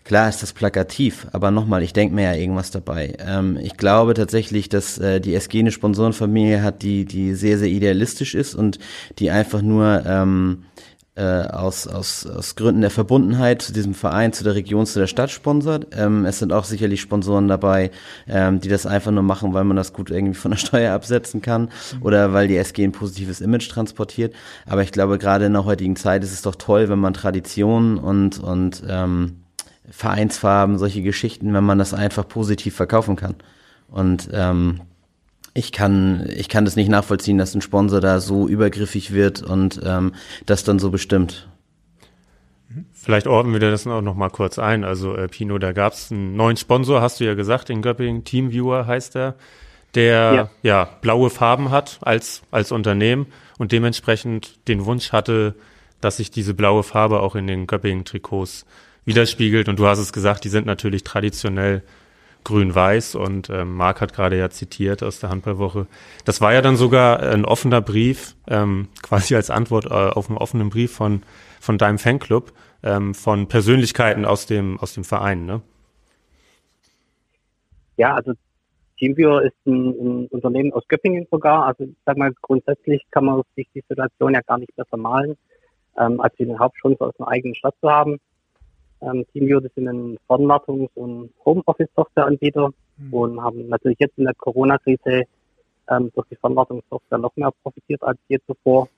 [0.04, 3.16] Klar ist das plakativ, aber nochmal, ich denke mir ja irgendwas dabei.
[3.20, 7.68] Ähm, ich glaube tatsächlich, dass äh, die SG eine Sponsorenfamilie hat, die, die sehr, sehr
[7.68, 8.78] idealistisch ist und
[9.18, 10.64] die einfach nur ähm,
[11.20, 15.06] äh, aus, aus, aus Gründen der Verbundenheit zu diesem Verein, zu der Region, zu der
[15.06, 15.88] Stadt sponsert.
[15.92, 17.90] Ähm, es sind auch sicherlich Sponsoren dabei,
[18.26, 21.42] ähm, die das einfach nur machen, weil man das gut irgendwie von der Steuer absetzen
[21.42, 22.02] kann mhm.
[22.02, 24.34] oder weil die SG ein positives Image transportiert.
[24.64, 27.98] Aber ich glaube, gerade in der heutigen Zeit ist es doch toll, wenn man Traditionen
[27.98, 29.44] und, und ähm,
[29.90, 33.34] Vereinsfarben, solche Geschichten, wenn man das einfach positiv verkaufen kann.
[33.88, 34.80] Und ähm,
[35.54, 39.80] ich kann, ich kann das nicht nachvollziehen, dass ein Sponsor da so übergriffig wird und
[39.84, 40.14] ähm,
[40.46, 41.48] das dann so bestimmt.
[42.92, 44.84] Vielleicht ordnen wir das auch noch mal kurz ein.
[44.84, 48.24] Also äh, Pino, da gab es einen neuen Sponsor, hast du ja gesagt, in Göppingen,
[48.24, 49.34] Teamviewer heißt er,
[49.96, 50.50] der ja.
[50.62, 53.26] ja blaue Farben hat als, als Unternehmen
[53.58, 55.56] und dementsprechend den Wunsch hatte,
[56.00, 58.66] dass sich diese blaue Farbe auch in den Göppingen-Trikots
[59.04, 59.68] widerspiegelt.
[59.68, 61.82] Und du hast es gesagt, die sind natürlich traditionell
[62.44, 65.86] grün-weiß und ähm, Marc hat gerade ja zitiert aus der Handballwoche.
[66.24, 70.38] Das war ja dann sogar ein offener Brief, ähm, quasi als Antwort äh, auf einen
[70.38, 71.22] offenen Brief von,
[71.60, 75.60] von deinem Fanclub, ähm, von Persönlichkeiten aus dem, aus dem Verein, ne?
[77.96, 78.32] Ja, also
[78.98, 81.66] TeamViewer ist ein, ein Unternehmen aus Göppingen sogar.
[81.66, 85.36] Also ich sag mal, grundsätzlich kann man sich die Situation ja gar nicht besser malen,
[85.98, 88.18] ähm, als den Hauptsponsor aus einer eigenen Stadt zu haben.
[89.02, 93.14] Ähm, TeamViewer ist ein Fernwartungs- und Homeoffice-Softwareanbieter mhm.
[93.14, 95.24] und haben natürlich jetzt in der Corona-Krise
[95.88, 98.88] ähm, durch die Fernwartungssoftware noch mehr profitiert als je zuvor.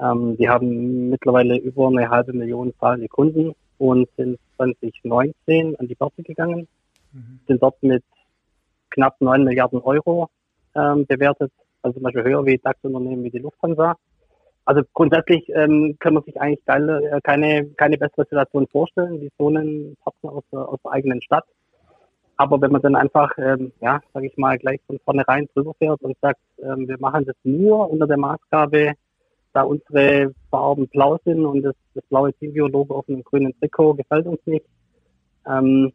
[0.00, 5.94] Ähm, die haben mittlerweile über eine halbe Million zahlende Kunden und sind 2019 an die
[5.94, 6.66] Börse gegangen,
[7.12, 7.40] mhm.
[7.46, 8.04] sind dort mit
[8.90, 10.28] knapp 9 Milliarden Euro
[10.74, 11.52] ähm, bewertet,
[11.82, 13.96] also zum Beispiel höher wie DAX-Unternehmen wie die Lufthansa.
[14.70, 19.28] Also grundsätzlich ähm, kann man sich eigentlich keine, äh, keine, keine bessere Situation vorstellen, wie
[19.36, 21.44] so einen Partner aus der, aus der eigenen Stadt.
[22.36, 26.00] Aber wenn man dann einfach, ähm, ja, sage ich mal, gleich von vornherein drüber fährt
[26.02, 28.92] und sagt, ähm, wir machen das nur unter der Maßgabe,
[29.54, 34.26] da unsere Farben blau sind und das, das blaue Teamviewer-Logo auf einem grünen Trikot gefällt
[34.26, 34.66] uns nicht.
[35.48, 35.92] Ähm,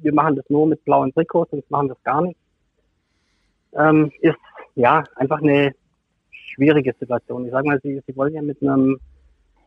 [0.00, 2.38] wir machen das nur mit blauen Trikots, sonst machen wir das gar nicht.
[3.74, 4.38] Ähm, ist
[4.76, 5.74] ja einfach eine,
[6.54, 7.46] schwierige Situation.
[7.46, 8.98] Ich sage mal, Sie, Sie wollen ja mit einem,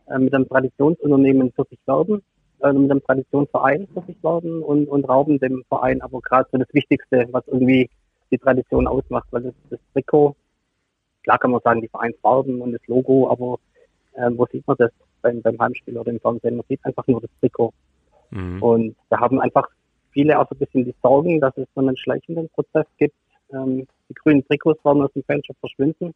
[0.08, 2.22] äh, mit einem Traditionsunternehmen für sich werben,
[2.62, 6.58] äh, mit einem Traditionsverein für sich werben und, und rauben dem Verein aber gerade so
[6.58, 7.90] das Wichtigste, was irgendwie
[8.32, 10.36] die Tradition ausmacht, weil das, das Trikot,
[11.24, 13.60] klar kann man sagen, die Vereinsfarben und das Logo, aber
[14.14, 16.58] äh, wo sieht man das beim, beim Heimspiel oder im Fernsehen?
[16.58, 17.74] Man sieht einfach nur das Trikot.
[18.32, 18.62] Mhm.
[18.62, 19.68] Und da haben einfach
[20.12, 23.16] viele auch so ein bisschen die Sorgen, dass es so einen schleichenden Prozess gibt.
[23.54, 26.14] Ähm, die grünen Trikots werden aus dem Fanshop verschwinden.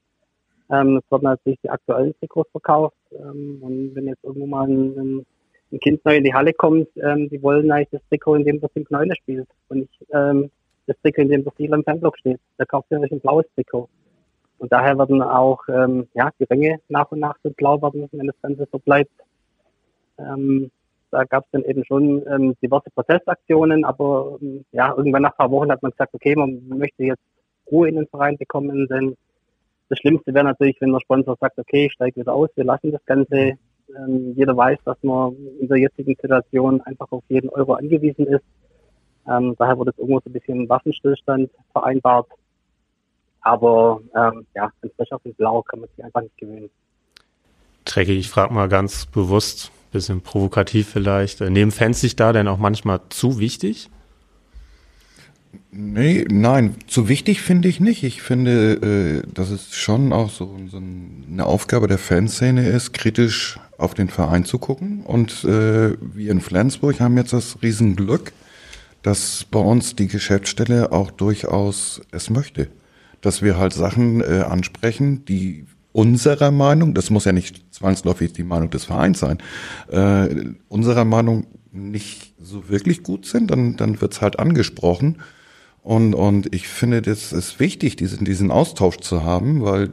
[0.71, 2.95] Ähm, es werden natürlich die aktuellen Trikots verkauft.
[3.11, 5.25] Ähm, und wenn jetzt irgendwo mal ein,
[5.71, 8.61] ein Kind neu in die Halle kommt, ähm, die wollen eigentlich das Trikot, in dem
[8.61, 10.49] das im Knäune spielt und nicht ähm,
[10.87, 12.39] das Trikot, in dem das Ziel am Fanblock steht.
[12.57, 13.89] Da kauft ihr euch ein blaues Trikot.
[14.59, 18.27] Und daher werden auch ähm, ja, die Ränge nach und nach so blau werden, wenn
[18.27, 19.11] das Ganze so bleibt.
[20.19, 20.69] Ähm,
[21.09, 25.37] da gab es dann eben schon ähm, diverse Protestaktionen, aber ähm, ja, irgendwann nach ein
[25.37, 27.23] paar Wochen hat man gesagt, okay, man möchte jetzt
[27.69, 29.17] Ruhe in den Verein bekommen, denn
[29.91, 32.93] das Schlimmste wäre natürlich, wenn der Sponsor sagt, okay, ich steige wieder aus, wir lassen
[32.93, 33.57] das Ganze.
[33.93, 38.45] Ähm, jeder weiß, dass man in der jetzigen Situation einfach auf jeden Euro angewiesen ist.
[39.29, 42.27] Ähm, daher wurde es irgendwo so ein bisschen Waffenstillstand vereinbart.
[43.41, 46.69] Aber ähm, ja, ein frisch auf den Blau kann man sich einfach nicht gewöhnen.
[47.83, 51.41] Trecki, ich frage mal ganz bewusst, bisschen provokativ vielleicht.
[51.41, 53.89] Äh, nehmen Fans sich da denn auch manchmal zu wichtig?
[55.71, 58.03] Nee, nein, zu wichtig finde ich nicht.
[58.03, 63.93] Ich finde, äh, dass es schon auch so, eine Aufgabe der Fanszene ist, kritisch auf
[63.93, 65.01] den Verein zu gucken.
[65.03, 68.33] Und äh, wir in Flensburg haben jetzt das Riesenglück,
[69.01, 72.67] dass bei uns die Geschäftsstelle auch durchaus es möchte.
[73.21, 78.43] Dass wir halt Sachen äh, ansprechen, die unserer Meinung, das muss ja nicht zwangsläufig die
[78.43, 79.39] Meinung des Vereins sein,
[80.69, 85.17] unserer Meinung nicht so wirklich gut sind, dann, dann wird's halt angesprochen.
[85.83, 89.91] Und, und ich finde, das ist wichtig, diesen, diesen Austausch zu haben, weil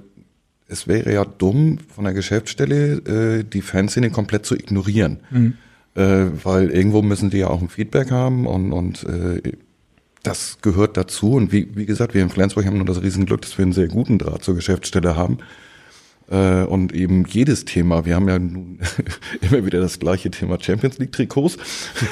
[0.68, 5.20] es wäre ja dumm, von der Geschäftsstelle äh, die Fanszene komplett zu ignorieren.
[5.30, 5.54] Mhm.
[5.94, 9.52] Äh, weil irgendwo müssen die ja auch ein Feedback haben und, und äh,
[10.22, 11.32] das gehört dazu.
[11.32, 13.88] Und wie, wie gesagt, wir in Flensburg haben nur das Riesenglück, dass wir einen sehr
[13.88, 15.38] guten Draht zur Geschäftsstelle haben.
[16.30, 18.80] Äh, und eben jedes Thema, wir haben ja nun
[19.40, 21.56] immer wieder das gleiche Thema Champions League Trikots,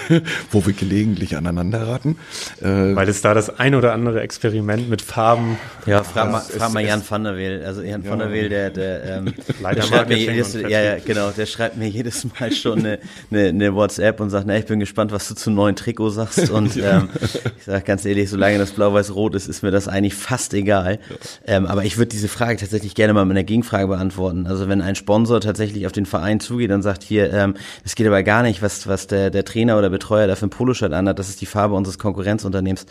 [0.50, 2.16] wo wir gelegentlich aneinander raten.
[2.62, 5.58] Äh, Weil es da das ein oder andere Experiment mit Farben.
[5.84, 7.62] Ja, frag mal, frag mal Jan van der Weel.
[7.64, 8.10] Also Jan ja.
[8.10, 9.34] van der Weel, der, der, ähm,
[9.74, 12.98] der schreibt mir jedes, ja, ja, genau, der schreibt mir jedes Mal schon eine,
[13.30, 16.50] eine, eine WhatsApp und sagt, na, ich bin gespannt, was du zum neuen Trikot sagst.
[16.50, 17.10] Und ähm,
[17.58, 21.00] ich sage ganz ehrlich, solange das Blau-Weiß-Rot ist, ist mir das eigentlich fast egal.
[21.46, 24.46] Ähm, aber ich würde diese Frage tatsächlich gerne mal mit einer Gegenfrage beantworten beantworten.
[24.46, 28.06] Also wenn ein Sponsor tatsächlich auf den Verein zugeht und sagt, hier, ähm, das geht
[28.06, 31.18] aber gar nicht, was, was der, der Trainer oder Betreuer da für ein Poloshirt anhat,
[31.18, 32.86] das ist die Farbe unseres Konkurrenzunternehmens,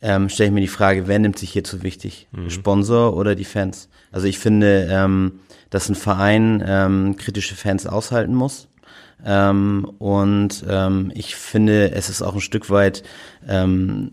[0.00, 2.28] ähm, stelle ich mir die Frage, wer nimmt sich hier zu wichtig?
[2.32, 2.50] Mhm.
[2.50, 3.88] Sponsor oder die Fans?
[4.10, 5.40] Also ich finde, ähm,
[5.70, 8.68] dass ein Verein ähm, kritische Fans aushalten muss.
[9.24, 13.04] Ähm, und ähm, ich finde, es ist auch ein Stück weit
[13.48, 14.10] ähm,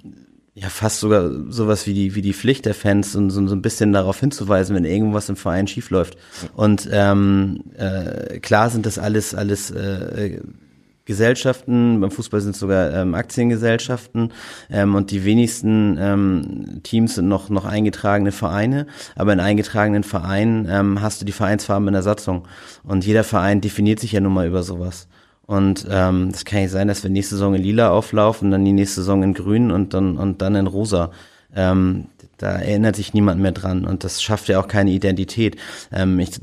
[0.54, 3.62] ja fast sogar sowas wie die wie die Pflicht der Fans und so, so ein
[3.62, 6.18] bisschen darauf hinzuweisen, wenn irgendwas im Verein schief läuft.
[6.56, 10.40] Und ähm, äh, klar sind das alles alles äh,
[11.10, 14.32] Gesellschaften, beim Fußball sind es sogar ähm, Aktiengesellschaften
[14.70, 18.86] ähm, und die wenigsten ähm, Teams sind noch, noch eingetragene Vereine,
[19.16, 22.48] aber in eingetragenen Vereinen ähm, hast du die Vereinsfarben in der Satzung
[22.84, 25.08] und jeder Verein definiert sich ja nun mal über sowas.
[25.50, 28.72] Und ähm, das kann nicht sein, dass wir nächste Saison in Lila auflaufen, dann die
[28.72, 31.10] nächste Saison in Grün und dann und dann in Rosa.
[31.56, 32.06] Ähm,
[32.38, 35.56] da erinnert sich niemand mehr dran und das schafft ja auch keine Identität.
[35.92, 36.40] Ähm, ich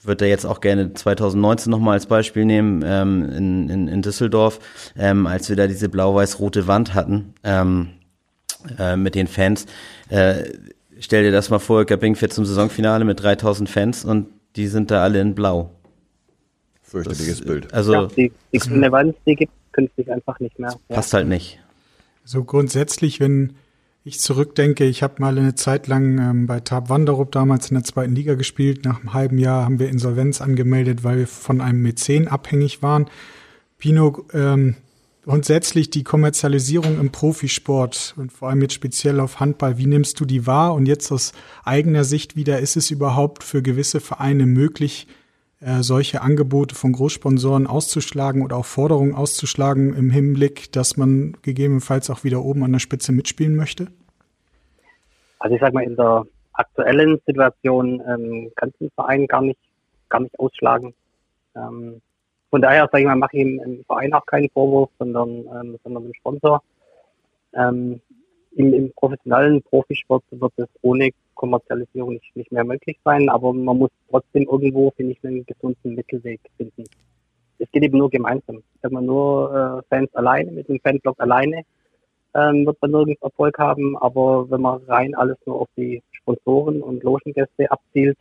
[0.00, 4.60] würde da jetzt auch gerne 2019 nochmal als Beispiel nehmen, ähm, in, in, in Düsseldorf,
[4.96, 7.88] ähm, als wir da diese blau-weiß-rote Wand hatten ähm,
[8.78, 9.66] äh, mit den Fans.
[10.08, 10.44] Äh,
[11.00, 14.92] stell dir das mal vor, Göpping fährt zum Saisonfinale mit 3000 Fans und die sind
[14.92, 15.72] da alle in blau.
[16.86, 17.74] Fürchterliches das, Bild.
[17.74, 18.60] Also, ja, die, die
[18.92, 20.74] Wand, die gibt künftig einfach nicht mehr.
[20.88, 21.18] Passt ja.
[21.18, 21.58] halt nicht.
[22.24, 23.54] So grundsätzlich, wenn
[24.04, 27.82] ich zurückdenke, ich habe mal eine Zeit lang ähm, bei Tab Wanderup damals in der
[27.82, 28.84] zweiten Liga gespielt.
[28.84, 33.06] Nach einem halben Jahr haben wir Insolvenz angemeldet, weil wir von einem Mäzen abhängig waren.
[33.78, 34.76] Pino, ähm,
[35.24, 40.24] grundsätzlich die Kommerzialisierung im Profisport und vor allem jetzt speziell auf Handball, wie nimmst du
[40.24, 40.74] die wahr?
[40.74, 41.32] Und jetzt aus
[41.64, 45.08] eigener Sicht wieder, ist es überhaupt für gewisse Vereine möglich,
[45.60, 52.10] äh, solche Angebote von Großsponsoren auszuschlagen oder auch Forderungen auszuschlagen im Hinblick, dass man gegebenenfalls
[52.10, 53.88] auch wieder oben an der Spitze mitspielen möchte?
[55.38, 59.60] Also ich sag mal, in der aktuellen Situation ähm, kann es ein Verein gar nicht,
[60.08, 60.94] gar nicht ausschlagen.
[61.54, 62.00] Ähm,
[62.50, 66.04] von daher, sage ich mal, mache ich im, Verein auch keinen Vorwurf, sondern, ähm, sondern
[66.04, 66.62] dem Sponsor.
[67.54, 68.00] Ähm,
[68.52, 73.78] im, im professionellen Profisport wird es ohne Kommerzialisierung nicht, nicht mehr möglich sein, aber man
[73.78, 76.84] muss trotzdem irgendwo, finde ich, einen gesunden Mittelweg finden.
[77.58, 78.62] Es geht eben nur gemeinsam.
[78.82, 81.62] Wenn man nur äh, Fans alleine, mit dem Fanblock alleine,
[82.34, 83.96] ähm, wird man nirgends Erfolg haben.
[83.98, 88.18] Aber wenn man rein alles nur auf die Sponsoren und Logengäste abzielt,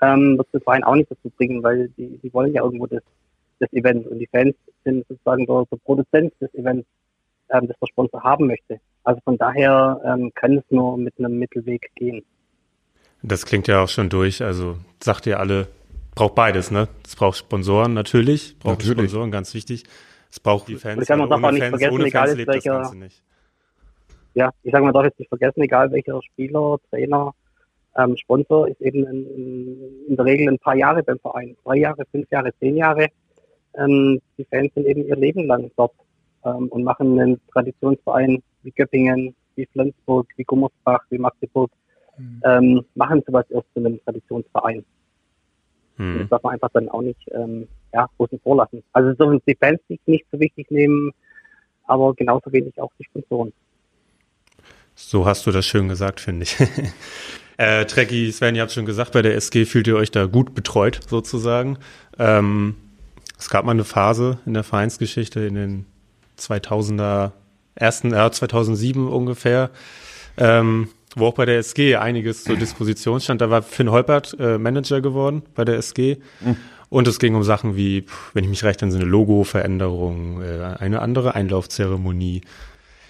[0.00, 3.02] ähm, wird das Verein auch nicht dazu bringen, weil die, die wollen ja irgendwo das,
[3.60, 6.86] das Event und die Fans sind sozusagen der, der Produzent des Events,
[7.50, 8.80] ähm, das der Sponsor haben möchte.
[9.04, 12.24] Also von daher ähm, kann es nur mit einem Mittelweg gehen.
[13.22, 14.42] Das klingt ja auch schon durch.
[14.42, 15.68] Also sagt ihr alle,
[16.14, 16.88] braucht beides, ne?
[17.04, 19.10] Es braucht Sponsoren natürlich, braucht natürlich.
[19.10, 19.84] Sponsoren, ganz wichtig.
[20.30, 20.96] Es braucht die Fans.
[20.96, 22.92] Und ich sag, man darf auch nicht Fans, vergessen, egal Fans welcher,
[24.34, 27.34] Ja, ich sage, man darf jetzt nicht vergessen, egal welcher Spieler, Trainer,
[27.96, 31.56] ähm, Sponsor ist eben in, in, der Regel ein paar Jahre beim Verein.
[31.64, 33.08] Drei Jahre, fünf Jahre, zehn Jahre.
[33.74, 35.92] Ähm, die Fans sind eben ihr Leben lang dort
[36.44, 41.70] ähm, und machen einen Traditionsverein wie Göppingen, wie Flensburg, wie Gummersbach, wie Magdeburg,
[42.16, 42.42] mhm.
[42.44, 44.84] ähm, machen sowas erst zu einem Traditionsverein.
[45.96, 46.18] Mhm.
[46.20, 48.82] Das darf man einfach dann auch nicht ähm, ja, außen vor lassen.
[48.92, 51.12] Also so die Fans sich nicht so wichtig nehmen,
[51.86, 53.52] aber genauso wenig auch die Sponsoren.
[54.94, 56.56] So hast du das schön gesagt, finde ich.
[57.56, 60.54] äh, Trekkie, Sven, ihr habt schon gesagt, bei der SG fühlt ihr euch da gut
[60.54, 61.78] betreut, sozusagen.
[62.18, 62.76] Ähm,
[63.38, 65.86] es gab mal eine Phase in der Vereinsgeschichte in den
[66.38, 67.32] 2000er,
[67.74, 69.70] ersten, äh, 2007 ungefähr,
[70.36, 73.40] ähm, wo auch bei der SG einiges zur Disposition stand.
[73.40, 76.18] Da war Finn Holpert äh, Manager geworden bei der SG.
[76.40, 76.56] Mhm.
[76.88, 78.04] Und es ging um Sachen wie,
[78.34, 82.42] wenn ich mich recht entsinne, Logo-Veränderung, äh, eine andere Einlaufzeremonie.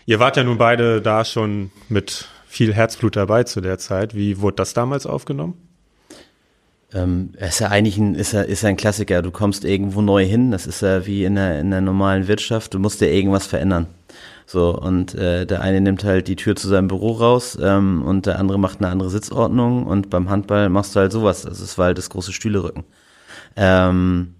[0.06, 4.14] Ihr wart ja nun beide da schon mit viel Herzblut dabei zu der Zeit.
[4.14, 5.54] Wie wurde das damals aufgenommen?
[6.94, 9.22] Ähm, ist ja eigentlich ein, ist ja, ist ja ein Klassiker.
[9.22, 10.50] Du kommst irgendwo neu hin.
[10.50, 12.74] Das ist ja wie in der, in der normalen Wirtschaft.
[12.74, 13.86] Du musst dir irgendwas verändern.
[14.46, 18.26] So, und äh, der eine nimmt halt die Tür zu seinem Büro raus ähm, und
[18.26, 21.46] der andere macht eine andere Sitzordnung und beim Handball machst du halt sowas.
[21.46, 22.84] Also es war halt das große Stühlerücken.
[23.56, 24.34] Ähm,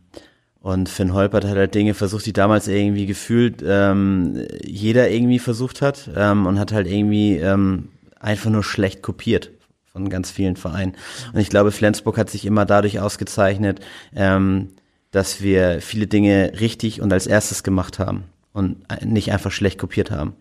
[0.60, 5.82] und Finn Holpert hat halt Dinge versucht, die damals irgendwie gefühlt ähm, jeder irgendwie versucht
[5.82, 7.88] hat ähm, und hat halt irgendwie ähm,
[8.20, 9.50] einfach nur schlecht kopiert
[9.92, 10.94] von ganz vielen Vereinen.
[11.32, 13.80] Und ich glaube, Flensburg hat sich immer dadurch ausgezeichnet,
[14.14, 14.68] ähm,
[15.10, 20.10] dass wir viele Dinge richtig und als erstes gemacht haben und nicht einfach schlecht kopiert
[20.10, 20.34] haben.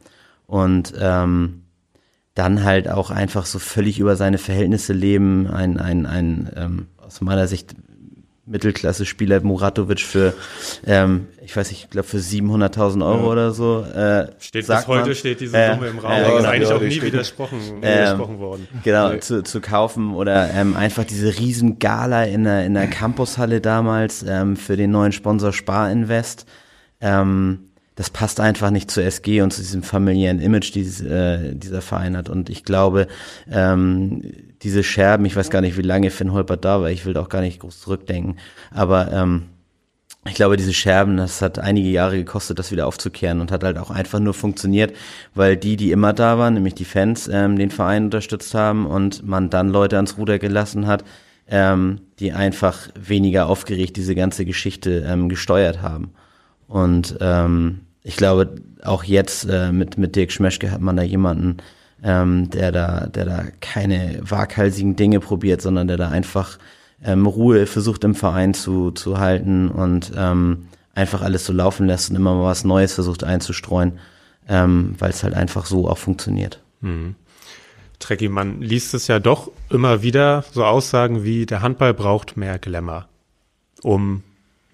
[0.48, 1.64] Und ähm,
[2.36, 7.22] dann halt auch einfach so völlig über seine Verhältnisse leben, ein, ein, ein ähm, aus
[7.22, 7.76] meiner Sicht
[8.46, 10.34] Mittelklasse-Spieler Muratovic für,
[10.86, 13.32] ähm, ich weiß nicht, ich glaube für 700.000 Euro ja.
[13.32, 13.82] oder so.
[13.82, 16.12] Äh, steht bis heute man, steht diese Summe äh, im Raum.
[16.12, 18.68] Äh, genau, ist eigentlich ja, auch nie widersprochen, widersprochen worden.
[18.84, 23.62] Genau, zu, zu kaufen oder ähm, einfach diese riesen Gala in der, in der Campushalle
[23.62, 26.46] damals ähm, für den neuen Sponsor Spar Invest.
[27.00, 31.82] Ähm, das passt einfach nicht zur SG und zu diesem familiären Image, die äh, dieser
[31.82, 32.30] Verein hat.
[32.30, 33.08] Und ich glaube,
[33.52, 34.22] ähm,
[34.62, 37.30] diese Scherben, ich weiß gar nicht, wie lange Finn Holpert da war, ich will auch
[37.30, 38.38] gar nicht groß zurückdenken,
[38.72, 39.44] aber ähm,
[40.28, 43.80] ich glaube, diese Scherben, das hat einige Jahre gekostet, das wieder aufzukehren und hat halt
[43.80, 44.94] auch einfach nur funktioniert,
[45.34, 49.26] weil die, die immer da waren, nämlich die Fans, ähm, den Verein unterstützt haben und
[49.26, 51.04] man dann Leute ans Ruder gelassen hat,
[51.48, 56.12] ähm, die einfach weniger aufgeregt diese ganze Geschichte ähm, gesteuert haben.
[56.72, 61.58] Und ähm, ich glaube, auch jetzt äh, mit, mit Dirk Schmeschke hat man da jemanden,
[62.02, 66.58] ähm, der da, der da keine waghalsigen Dinge probiert, sondern der da einfach
[67.04, 72.10] ähm, Ruhe versucht im Verein zu, zu halten und ähm, einfach alles so laufen lässt
[72.10, 74.00] und immer mal was Neues versucht einzustreuen,
[74.48, 76.62] ähm, weil es halt einfach so auch funktioniert.
[76.80, 77.16] Mhm.
[78.00, 82.60] Trecki, man liest es ja doch immer wieder, so Aussagen wie, der Handball braucht mehr
[82.60, 83.08] Glamour,
[83.84, 84.24] um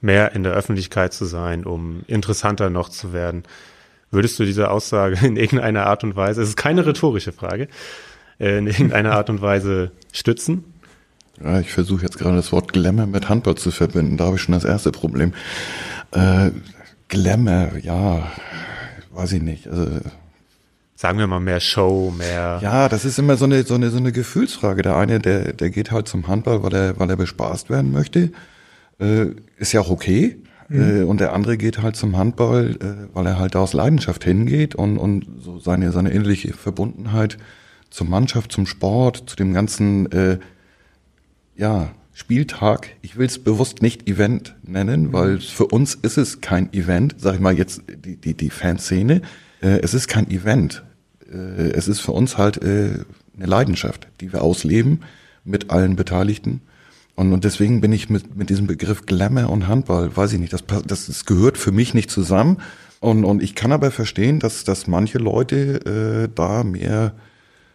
[0.02, 3.44] mehr in der Öffentlichkeit zu sein, um interessanter noch zu werden.
[4.12, 7.68] Würdest du diese Aussage in irgendeiner Art und Weise, es ist keine rhetorische Frage,
[8.40, 10.64] äh, in irgendeiner Art und Weise stützen?
[11.44, 14.18] Ja, ich versuche jetzt gerade das Wort Glamour mit Handball zu verbinden.
[14.18, 15.34] Da habe ich schon das erste Problem.
[16.12, 16.52] Äh,
[17.10, 18.32] Glamour, ja,
[19.12, 19.68] weiß ich nicht.
[19.68, 20.00] Also,
[20.96, 22.60] Sagen wir mal mehr Show, mehr.
[22.64, 24.82] Ja, das ist immer so eine, so eine, so eine Gefühlsfrage.
[24.82, 28.32] Der eine, der, der geht halt zum Handball, weil er, weil er bespaßt werden möchte
[29.00, 29.28] äh,
[29.58, 30.38] ist ja auch okay.
[30.70, 31.02] Mhm.
[31.02, 34.24] Äh, und der andere geht halt zum Handball, äh, weil er halt da aus Leidenschaft
[34.24, 37.38] hingeht und, und so seine, seine innerliche Verbundenheit
[37.90, 40.40] zur Mannschaft, zum Sport, zu dem ganzen äh,
[41.56, 42.90] ja, Spieltag.
[43.02, 45.14] Ich will es bewusst nicht Event nennen, mhm.
[45.14, 49.22] weil für uns ist es kein Event, sag ich mal jetzt die, die, die Fanszene.
[49.62, 50.84] Äh, es ist kein Event.
[51.32, 53.00] Äh, es ist für uns halt äh,
[53.36, 55.02] eine Leidenschaft, die wir ausleben
[55.44, 56.62] mit allen Beteiligten.
[57.18, 60.54] Und, und deswegen bin ich mit, mit diesem Begriff Glamour und Handball, weiß ich nicht,
[60.54, 62.58] das, das, das gehört für mich nicht zusammen.
[63.00, 67.16] Und, und ich kann aber verstehen, dass, dass manche Leute äh, da mehr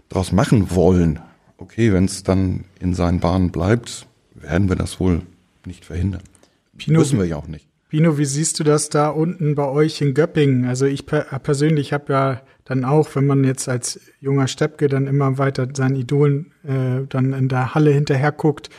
[0.09, 1.19] draus machen wollen.
[1.57, 5.23] Okay, wenn es dann in seinen Bahnen bleibt, werden wir das wohl
[5.67, 6.23] nicht verhindern.
[6.79, 7.67] Pino, Wissen wir ja auch nicht.
[7.89, 10.67] Bino, wie siehst du das da unten bei euch in Göppingen?
[10.67, 15.09] Also ich per persönlich habe ja dann auch, wenn man jetzt als junger Steppke dann
[15.09, 18.71] immer weiter seinen Idolen äh, dann in der Halle hinterher guckt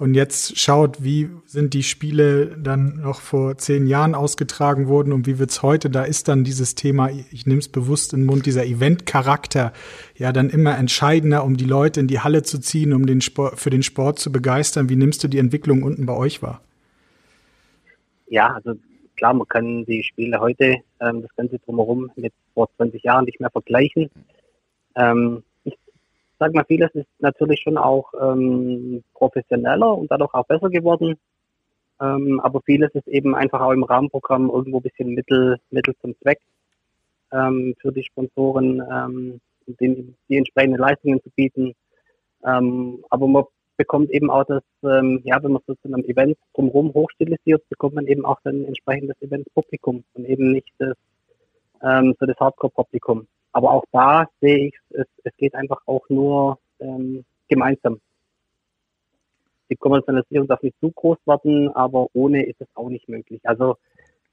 [0.00, 5.26] und jetzt schaut, wie sind die Spiele dann noch vor zehn Jahren ausgetragen worden und
[5.26, 8.46] wie wird's heute, da ist dann dieses Thema, ich nehme es bewusst in den Mund,
[8.46, 9.72] dieser Eventcharakter
[10.16, 13.60] ja dann immer entscheidender, um die Leute in die Halle zu ziehen, um den Sport,
[13.60, 14.88] für den Sport zu begeistern.
[14.88, 16.60] Wie nimmst du die Entwicklung unten bei euch wahr?
[18.30, 18.78] ja, also
[19.16, 23.40] klar, man kann die Spiele heute, ähm, das Ganze drumherum mit vor 20 Jahren nicht
[23.40, 24.08] mehr vergleichen.
[24.96, 25.42] Ähm,
[26.40, 31.16] sag mal, vieles ist natürlich schon auch ähm, professioneller und dadurch auch besser geworden.
[32.00, 36.18] Ähm, aber vieles ist eben einfach auch im Rahmenprogramm irgendwo ein bisschen Mittel, Mittel zum
[36.20, 36.40] Zweck
[37.30, 41.74] ähm, für die Sponsoren, ähm, den, die entsprechenden Leistungen zu bieten.
[42.44, 43.44] Ähm, aber man
[43.76, 47.94] bekommt eben auch das, ähm, ja, wenn man so zu einem Event drumherum hochstilisiert, bekommt
[47.94, 50.96] man eben auch dann entsprechendes Event-Publikum und eben nicht das,
[51.82, 53.26] ähm, so das Hardcore-Publikum.
[53.52, 58.00] Aber auch da sehe ich, es, es geht einfach auch nur ähm, gemeinsam.
[59.68, 63.40] Die Kommerzialisierung darf nicht zu groß werden, aber ohne ist es auch nicht möglich.
[63.44, 63.76] Also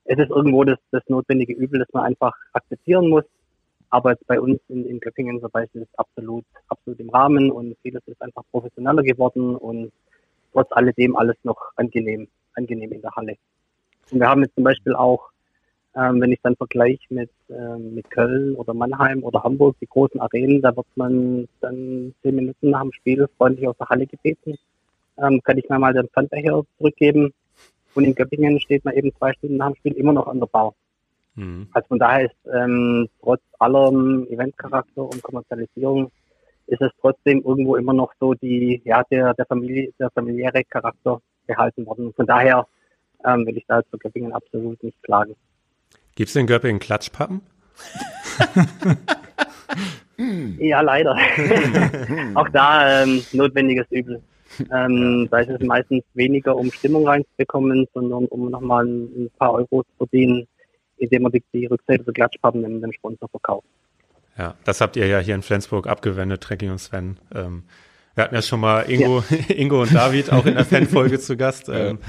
[0.05, 3.25] es ist irgendwo das, das notwendige Übel, das man einfach akzeptieren muss.
[3.89, 7.77] Aber jetzt bei uns in, in Göppingen zum Beispiel ist absolut, absolut im Rahmen und
[7.81, 9.91] vieles ist einfach professioneller geworden und
[10.51, 13.37] trotz alledem alles noch angenehm, angenehm in der Halle.
[14.11, 15.29] Und wir haben jetzt zum Beispiel auch,
[15.97, 20.19] ähm, wenn ich dann vergleiche mit, ähm, mit Köln oder Mannheim oder Hamburg, die großen
[20.19, 24.57] Arenen, da wird man dann zehn Minuten nach dem Spiel freundlich aus der Halle gebeten.
[25.17, 27.33] Ähm, kann ich mir mal den Pfandbecher zurückgeben.
[27.95, 30.45] Und in Göppingen steht man eben zwei Stunden nach dem Spiel immer noch an der
[30.45, 30.75] Bar.
[31.33, 31.67] Mhm.
[31.73, 36.11] Also von daher ist ähm, trotz allem Eventcharakter und Kommerzialisierung
[36.67, 41.21] ist es trotzdem irgendwo immer noch so die, ja, der, der Familie, der familiäre Charakter
[41.47, 42.13] gehalten worden.
[42.13, 42.67] Von daher
[43.25, 45.35] ähm, will ich da zu Göppingen absolut nicht klagen.
[46.17, 47.39] Gibt es in Göppingen Klatschpappen?
[50.59, 51.15] ja, leider.
[52.35, 54.21] Auch da ähm, notwendiges Übel.
[54.73, 59.83] Ähm, da ist es meistens weniger, um Stimmung reinzubekommen, sondern um nochmal ein paar Euro
[59.83, 60.45] zu verdienen
[60.97, 63.67] indem man die, die Rückseite der Klatschpappen dem, dem Sponsor verkauft.
[64.37, 67.17] Ja, das habt ihr ja hier in Flensburg abgewendet, Trekking und Sven.
[67.33, 67.63] Ähm,
[68.17, 69.37] wir hatten ja schon mal Ingo, ja.
[69.55, 71.69] Ingo und David auch in der Fanfolge zu Gast.
[71.69, 71.99] Ähm,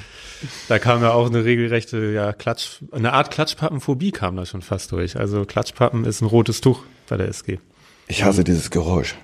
[0.66, 4.90] da kam ja auch eine regelrechte, ja, Klatsch, eine Art Klatschpappenphobie kam da schon fast
[4.92, 5.18] durch.
[5.18, 6.80] Also Klatschpappen ist ein rotes Tuch
[7.10, 7.58] bei der SG.
[8.06, 9.16] Ich hasse dieses Geräusch.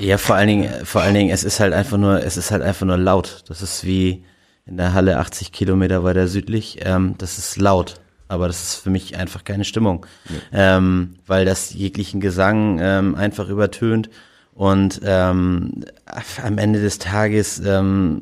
[0.00, 2.62] ja, vor allen Dingen, vor allen Dingen, es ist halt einfach nur, es ist halt
[2.62, 3.44] einfach nur laut.
[3.48, 4.24] Das ist wie
[4.64, 6.78] in der Halle 80 Kilometer weiter südlich.
[6.80, 10.36] Ähm, das ist laut aber das ist für mich einfach keine Stimmung, nee.
[10.52, 14.08] ähm, weil das jeglichen Gesang ähm, einfach übertönt
[14.60, 15.86] und ähm,
[16.44, 18.20] am Ende des Tages, ähm,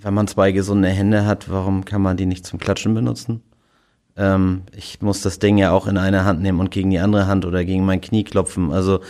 [0.00, 3.42] wenn man zwei gesunde Hände hat, warum kann man die nicht zum Klatschen benutzen?
[4.16, 7.26] Ähm, ich muss das Ding ja auch in eine Hand nehmen und gegen die andere
[7.26, 8.72] Hand oder gegen mein Knie klopfen.
[8.72, 9.00] Also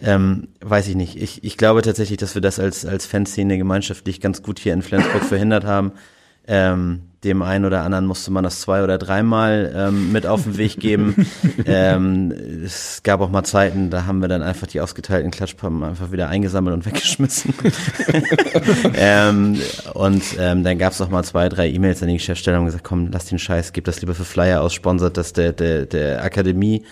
[0.00, 1.20] ähm, weiß ich nicht.
[1.20, 4.80] Ich, ich glaube tatsächlich, dass wir das als, als Fanszene gemeinschaftlich ganz gut hier in
[4.80, 5.92] Flensburg verhindert haben.
[6.46, 10.58] Ähm, dem einen oder anderen musste man das zwei oder dreimal ähm, mit auf den
[10.58, 11.26] Weg geben.
[11.66, 12.32] ähm,
[12.64, 16.28] es gab auch mal Zeiten, da haben wir dann einfach die ausgeteilten Klatschpappen einfach wieder
[16.28, 17.54] eingesammelt und weggeschmissen.
[18.94, 19.60] ähm,
[19.94, 22.84] und ähm, dann gab es auch mal zwei, drei E-Mails an die Geschäftsstelle und gesagt,
[22.84, 26.22] komm, lass den Scheiß, gib das lieber für Flyer aus, sponsert das der, der, der
[26.22, 26.84] Akademie.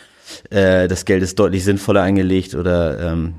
[0.51, 3.35] Äh, das Geld ist deutlich sinnvoller angelegt oder ähm,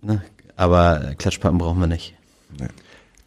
[0.00, 0.22] ne?
[0.56, 2.14] aber Klatschpappen brauchen wir nicht.
[2.58, 2.68] Nee.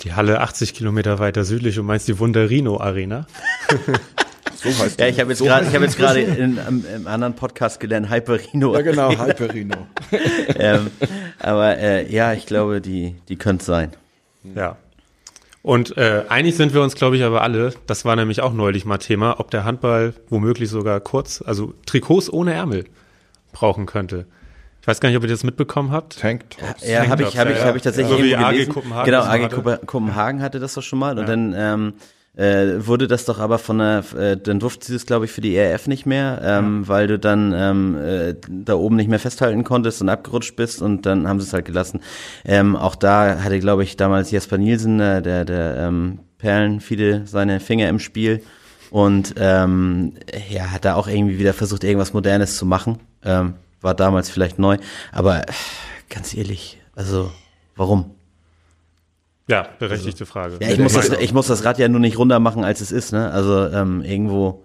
[0.02, 3.28] Die Halle 80 Kilometer weiter südlich und meinst die Wunderino Arena?
[4.56, 6.58] so heißt Ja, ich habe jetzt so gerade, ich habe jetzt gerade im,
[7.06, 8.74] anderen Podcast gelernt Hyperino.
[8.76, 9.88] Ja, genau, Hyperino.
[10.56, 10.90] ähm,
[11.40, 13.92] aber äh, ja, ich glaube, die, die könnte sein.
[14.56, 14.78] Ja.
[15.64, 18.86] Und äh, einig sind wir uns, glaube ich, aber alle, das war nämlich auch neulich
[18.86, 22.86] mal Thema, ob der Handball womöglich sogar kurz, also Trikots ohne Ärmel
[23.52, 24.28] brauchen könnte.
[24.82, 26.20] Ich weiß gar nicht, ob ihr das mitbekommen habt.
[26.20, 26.88] Tanktops.
[26.88, 29.06] Ja, habe ich, habe ich, habe ich tatsächlich so wie AG Kopenhagen.
[29.06, 29.86] Genau, AG hatte.
[29.86, 31.20] Kopenhagen hatte das doch schon mal.
[31.20, 31.94] Und dann ähm,
[32.40, 35.42] äh, wurde das doch aber von der, äh, dann durfte sie das, glaube ich, für
[35.42, 36.88] die ERF nicht mehr, ähm, ja.
[36.88, 41.06] weil du dann ähm, äh, da oben nicht mehr festhalten konntest und abgerutscht bist und
[41.06, 42.00] dann haben sie es halt gelassen.
[42.46, 47.28] Ähm, auch da hatte, glaube ich, damals Jesper Nielsen, der, der, der ähm, Perlen, viele
[47.28, 48.42] seine Finger im Spiel
[48.90, 50.14] und ähm,
[50.50, 53.00] ja, hat da auch irgendwie wieder versucht, irgendwas Modernes zu machen.
[53.26, 54.78] Ähm, war damals vielleicht neu,
[55.12, 55.46] aber
[56.10, 57.32] ganz ehrlich, also
[57.76, 58.12] warum?
[59.50, 60.58] Ja, berechtigte also, Frage.
[60.62, 62.92] Ja, ich, muss das, ich muss das Rad ja nur nicht runter machen, als es
[62.92, 63.14] ist.
[63.14, 63.32] Ne?
[63.32, 64.64] Also ähm, irgendwo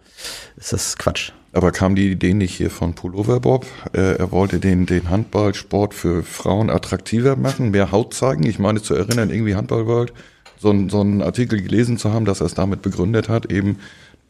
[0.57, 1.33] ist das Quatsch.
[1.53, 3.65] Aber kam die Idee nicht hier von Pullover Bob?
[3.93, 8.45] Äh, er wollte den, den Handballsport für Frauen attraktiver machen, mehr Haut zeigen.
[8.45, 10.13] Ich meine zu erinnern, irgendwie Handball World,
[10.59, 13.79] so, so einen Artikel gelesen zu haben, dass er es damit begründet hat, eben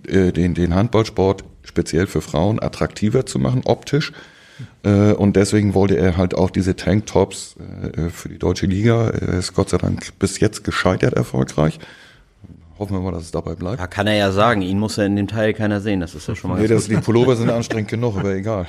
[0.07, 4.13] äh, den, den Handballsport speziell für Frauen attraktiver zu machen, optisch.
[4.85, 7.57] Äh, und deswegen wollte er halt auch diese Tanktops
[7.97, 9.09] äh, für die deutsche Liga.
[9.09, 11.81] Er ist Gott sei Dank bis jetzt gescheitert erfolgreich.
[12.79, 13.79] Hoffen wir mal, dass es dabei bleibt.
[13.79, 16.27] Ja, kann er ja sagen, ihn muss ja in dem Teil keiner sehen, das ist
[16.27, 18.67] ja schon mal Nee, das, die Pullover sind anstrengend genug, aber egal.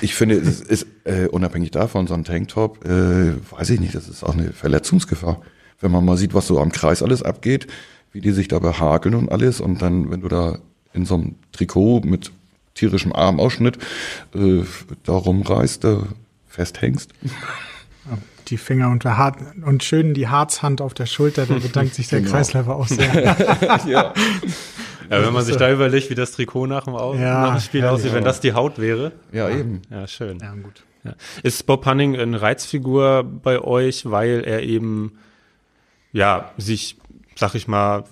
[0.00, 4.08] Ich finde, es ist äh, unabhängig davon, so ein Tanktop, äh, weiß ich nicht, das
[4.08, 5.42] ist auch eine Verletzungsgefahr.
[5.80, 7.66] Wenn man mal sieht, was so am Kreis alles abgeht,
[8.12, 10.58] wie die sich da behakeln und alles, und dann, wenn du da
[10.92, 12.30] in so einem Trikot mit
[12.78, 13.78] tierischem Armausschnitt
[14.34, 14.62] äh,
[15.04, 16.04] da rumreißt, da
[16.46, 17.10] festhängst.
[18.48, 22.22] Die Finger unter Hart und schön die Harzhand auf der Schulter, da bedankt sich der
[22.22, 23.12] Kreisläufer auch sehr.
[23.86, 24.14] ja.
[25.10, 27.60] Ja, wenn man sich da überlegt, wie das Trikot nach dem, Au Ja, nach dem
[27.60, 28.00] Spiel herrlich.
[28.00, 29.12] aussieht, wenn das die Haut wäre.
[29.32, 29.82] ja, eben.
[29.90, 30.38] Ja, schön.
[30.38, 30.84] Ja, gut.
[31.04, 31.14] Ja.
[31.42, 35.18] Ist Bob Hanning eine Reizfigur bei euch, weil er eben,
[36.12, 36.96] ja, sich,
[37.36, 38.04] sag ich mal,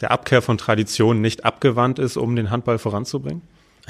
[0.00, 3.42] der Abkehr von Traditionen nicht abgewandt ist, um den Handball voranzubringen?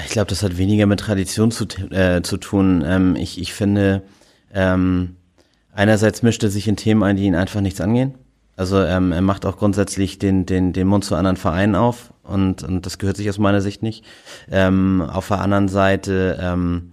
[0.05, 2.85] Ich glaube, das hat weniger mit Tradition zu, äh, zu tun.
[2.87, 4.03] Ähm, ich, ich finde,
[4.55, 5.17] ähm,
[5.73, 8.15] einerseits mischt er sich in Themen ein, die ihn einfach nichts angehen.
[8.57, 12.65] Also ähm, er macht auch grundsätzlich den, den, den Mund zu anderen Vereinen auf und,
[12.65, 14.05] und das gehört sich aus meiner Sicht nicht.
[14.51, 16.91] Ähm, auf der anderen Seite ähm,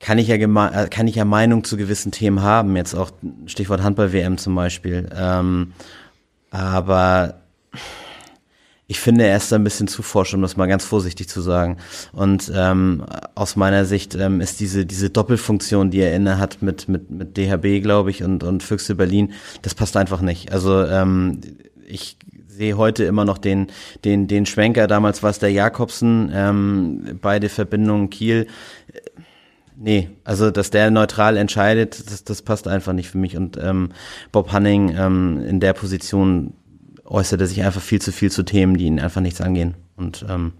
[0.00, 3.12] kann ich ja äh, kann ich ja Meinung zu gewissen Themen haben, jetzt auch
[3.46, 5.08] Stichwort Handball-WM zum Beispiel.
[5.14, 5.72] Ähm,
[6.50, 7.42] aber
[8.90, 11.76] ich finde, er ist ein bisschen zu forsch, um das mal ganz vorsichtig zu sagen.
[12.12, 16.88] Und ähm, aus meiner Sicht ähm, ist diese diese Doppelfunktion, die er inne hat mit
[16.88, 20.52] mit mit DHB, glaube ich, und und Füchse Berlin, das passt einfach nicht.
[20.52, 21.42] Also ähm,
[21.86, 22.16] ich
[22.46, 23.66] sehe heute immer noch den
[24.06, 24.86] den den Schwenker.
[24.86, 28.46] Damals war es der Jakobsen, ähm, beide Verbindungen Kiel.
[29.76, 33.36] Nee, also dass der neutral entscheidet, das, das passt einfach nicht für mich.
[33.36, 33.90] Und ähm,
[34.32, 36.54] Bob Hanning ähm, in der Position
[37.08, 39.74] äußert er sich einfach viel zu viel zu Themen, die ihn einfach nichts angehen.
[39.96, 40.52] Und ähm,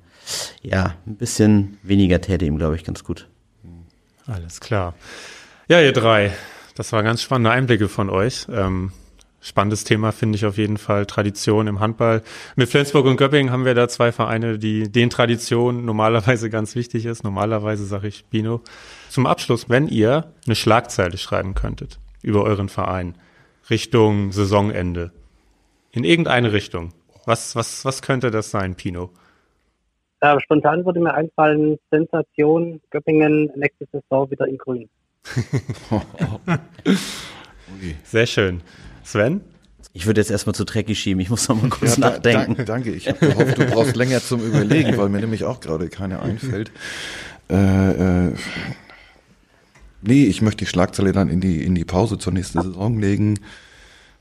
[0.62, 3.28] ja, ein bisschen weniger täte ihm, glaube ich, ganz gut.
[4.26, 4.94] Alles klar.
[5.68, 6.32] Ja, ihr drei,
[6.74, 8.46] das war ganz spannende Einblicke von euch.
[8.50, 8.92] Ähm,
[9.40, 11.06] spannendes Thema finde ich auf jeden Fall.
[11.06, 12.22] Tradition im Handball.
[12.56, 17.06] Mit Flensburg und Göppingen haben wir da zwei Vereine, die den Tradition normalerweise ganz wichtig
[17.06, 17.24] ist.
[17.24, 18.60] Normalerweise sage ich Bino.
[19.08, 23.14] Zum Abschluss, wenn ihr eine Schlagzeile schreiben könntet über euren Verein
[23.70, 25.12] Richtung Saisonende,
[25.92, 26.92] in irgendeine Richtung,
[27.24, 29.10] was, was, was könnte das sein, Pino?
[30.20, 34.88] Äh, spontan würde mir einfallen, Sensation, Göppingen, nächste Saison wieder in Grün.
[38.04, 38.62] Sehr schön.
[39.04, 39.40] Sven?
[39.92, 42.54] Ich würde jetzt erstmal zu Trecki schieben, ich muss noch mal kurz Ja, da, nachdenken.
[42.56, 42.90] danke, danke.
[42.92, 46.70] Ich habe gehofft, du brauchst länger zum Überlegen, weil mir nämlich auch gerade keine einfällt.
[47.50, 48.32] Äh, äh,
[50.02, 53.40] nee, ich möchte die Schlagzeile dann in die, in die Pause zur nächsten Saison legen.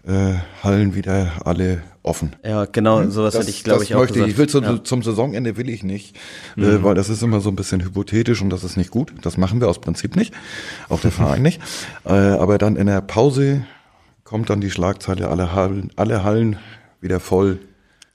[0.07, 2.35] Äh, Hallen wieder alle offen.
[2.43, 4.31] Ja, genau, sowas hätte ich, glaube das ich, auch möchte gesagt.
[4.31, 4.83] Ich will zum, ja.
[4.83, 6.15] zum Saisonende will ich nicht,
[6.55, 9.13] äh, weil das ist immer so ein bisschen hypothetisch und das ist nicht gut.
[9.21, 10.33] Das machen wir aus Prinzip nicht,
[10.87, 11.61] auch der Verein nicht.
[12.05, 13.65] Äh, aber dann in der Pause
[14.23, 16.57] kommt dann die Schlagzeile, alle Hallen, alle Hallen
[17.01, 17.59] wieder voll.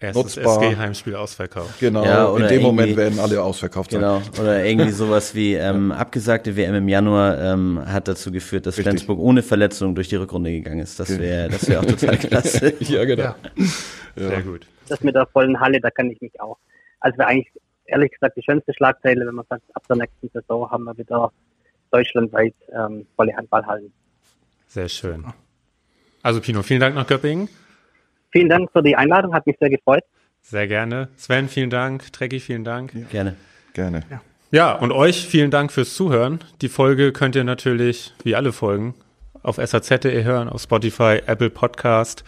[0.02, 0.62] Erstes Nutzbar.
[0.62, 1.78] SG-Heimspiel ausverkauft.
[1.80, 4.00] Genau, Ja, in dem Moment werden alle ausverkauft sein.
[4.00, 8.76] Genau, oder irgendwie sowas wie ähm, abgesagte WM im Januar ähm, hat dazu geführt, dass
[8.78, 8.90] Richtig.
[8.90, 10.98] Flensburg ohne Verletzung durch die Rückrunde gegangen ist.
[10.98, 12.74] Das wäre das wäre auch total klasse.
[12.80, 13.22] Ja, genau.
[13.22, 13.36] Ja.
[14.16, 14.66] Sehr gut.
[14.88, 16.58] Das mit der vollen Halle, da kann ich mich auch.
[17.00, 17.52] Also wäre eigentlich,
[17.86, 21.32] ehrlich gesagt, die schönste Schlagzeile, wenn man sagt, ab der nächsten Saison haben wir wieder
[21.90, 23.92] deutschlandweit ähm, volle Handballhallen.
[24.66, 25.24] Sehr schön.
[26.22, 27.48] Also Pino, vielen Dank nach Göppingen.
[28.32, 30.02] Vielen Dank für die Einladung, hat mich sehr gefreut.
[30.40, 31.08] Sehr gerne.
[31.16, 32.12] Sven, vielen Dank.
[32.12, 32.92] Trecki, vielen Dank.
[33.10, 33.36] Gerne.
[33.74, 34.02] Gerne.
[34.50, 36.40] Ja, und euch vielen Dank fürs Zuhören.
[36.60, 38.94] Die Folge könnt ihr natürlich, wie alle Folgen,
[39.42, 42.24] auf SAZ.de hören, auf Spotify, Apple Podcast.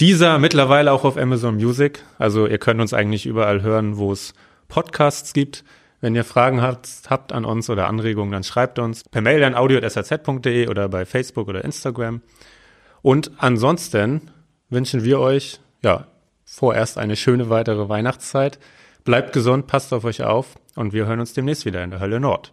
[0.00, 2.02] Dieser mittlerweile auch auf Amazon Music.
[2.18, 4.34] Also ihr könnt uns eigentlich überall hören, wo es
[4.68, 5.64] Podcasts gibt.
[6.02, 9.54] Wenn ihr Fragen habt, habt an uns oder Anregungen, dann schreibt uns per Mail an
[9.54, 12.20] audio.saz.de oder bei Facebook oder Instagram.
[13.00, 14.30] Und ansonsten
[14.70, 16.06] wünschen wir euch, ja,
[16.44, 18.58] vorerst eine schöne weitere Weihnachtszeit.
[19.04, 22.20] Bleibt gesund, passt auf euch auf und wir hören uns demnächst wieder in der Hölle
[22.20, 22.52] Nord.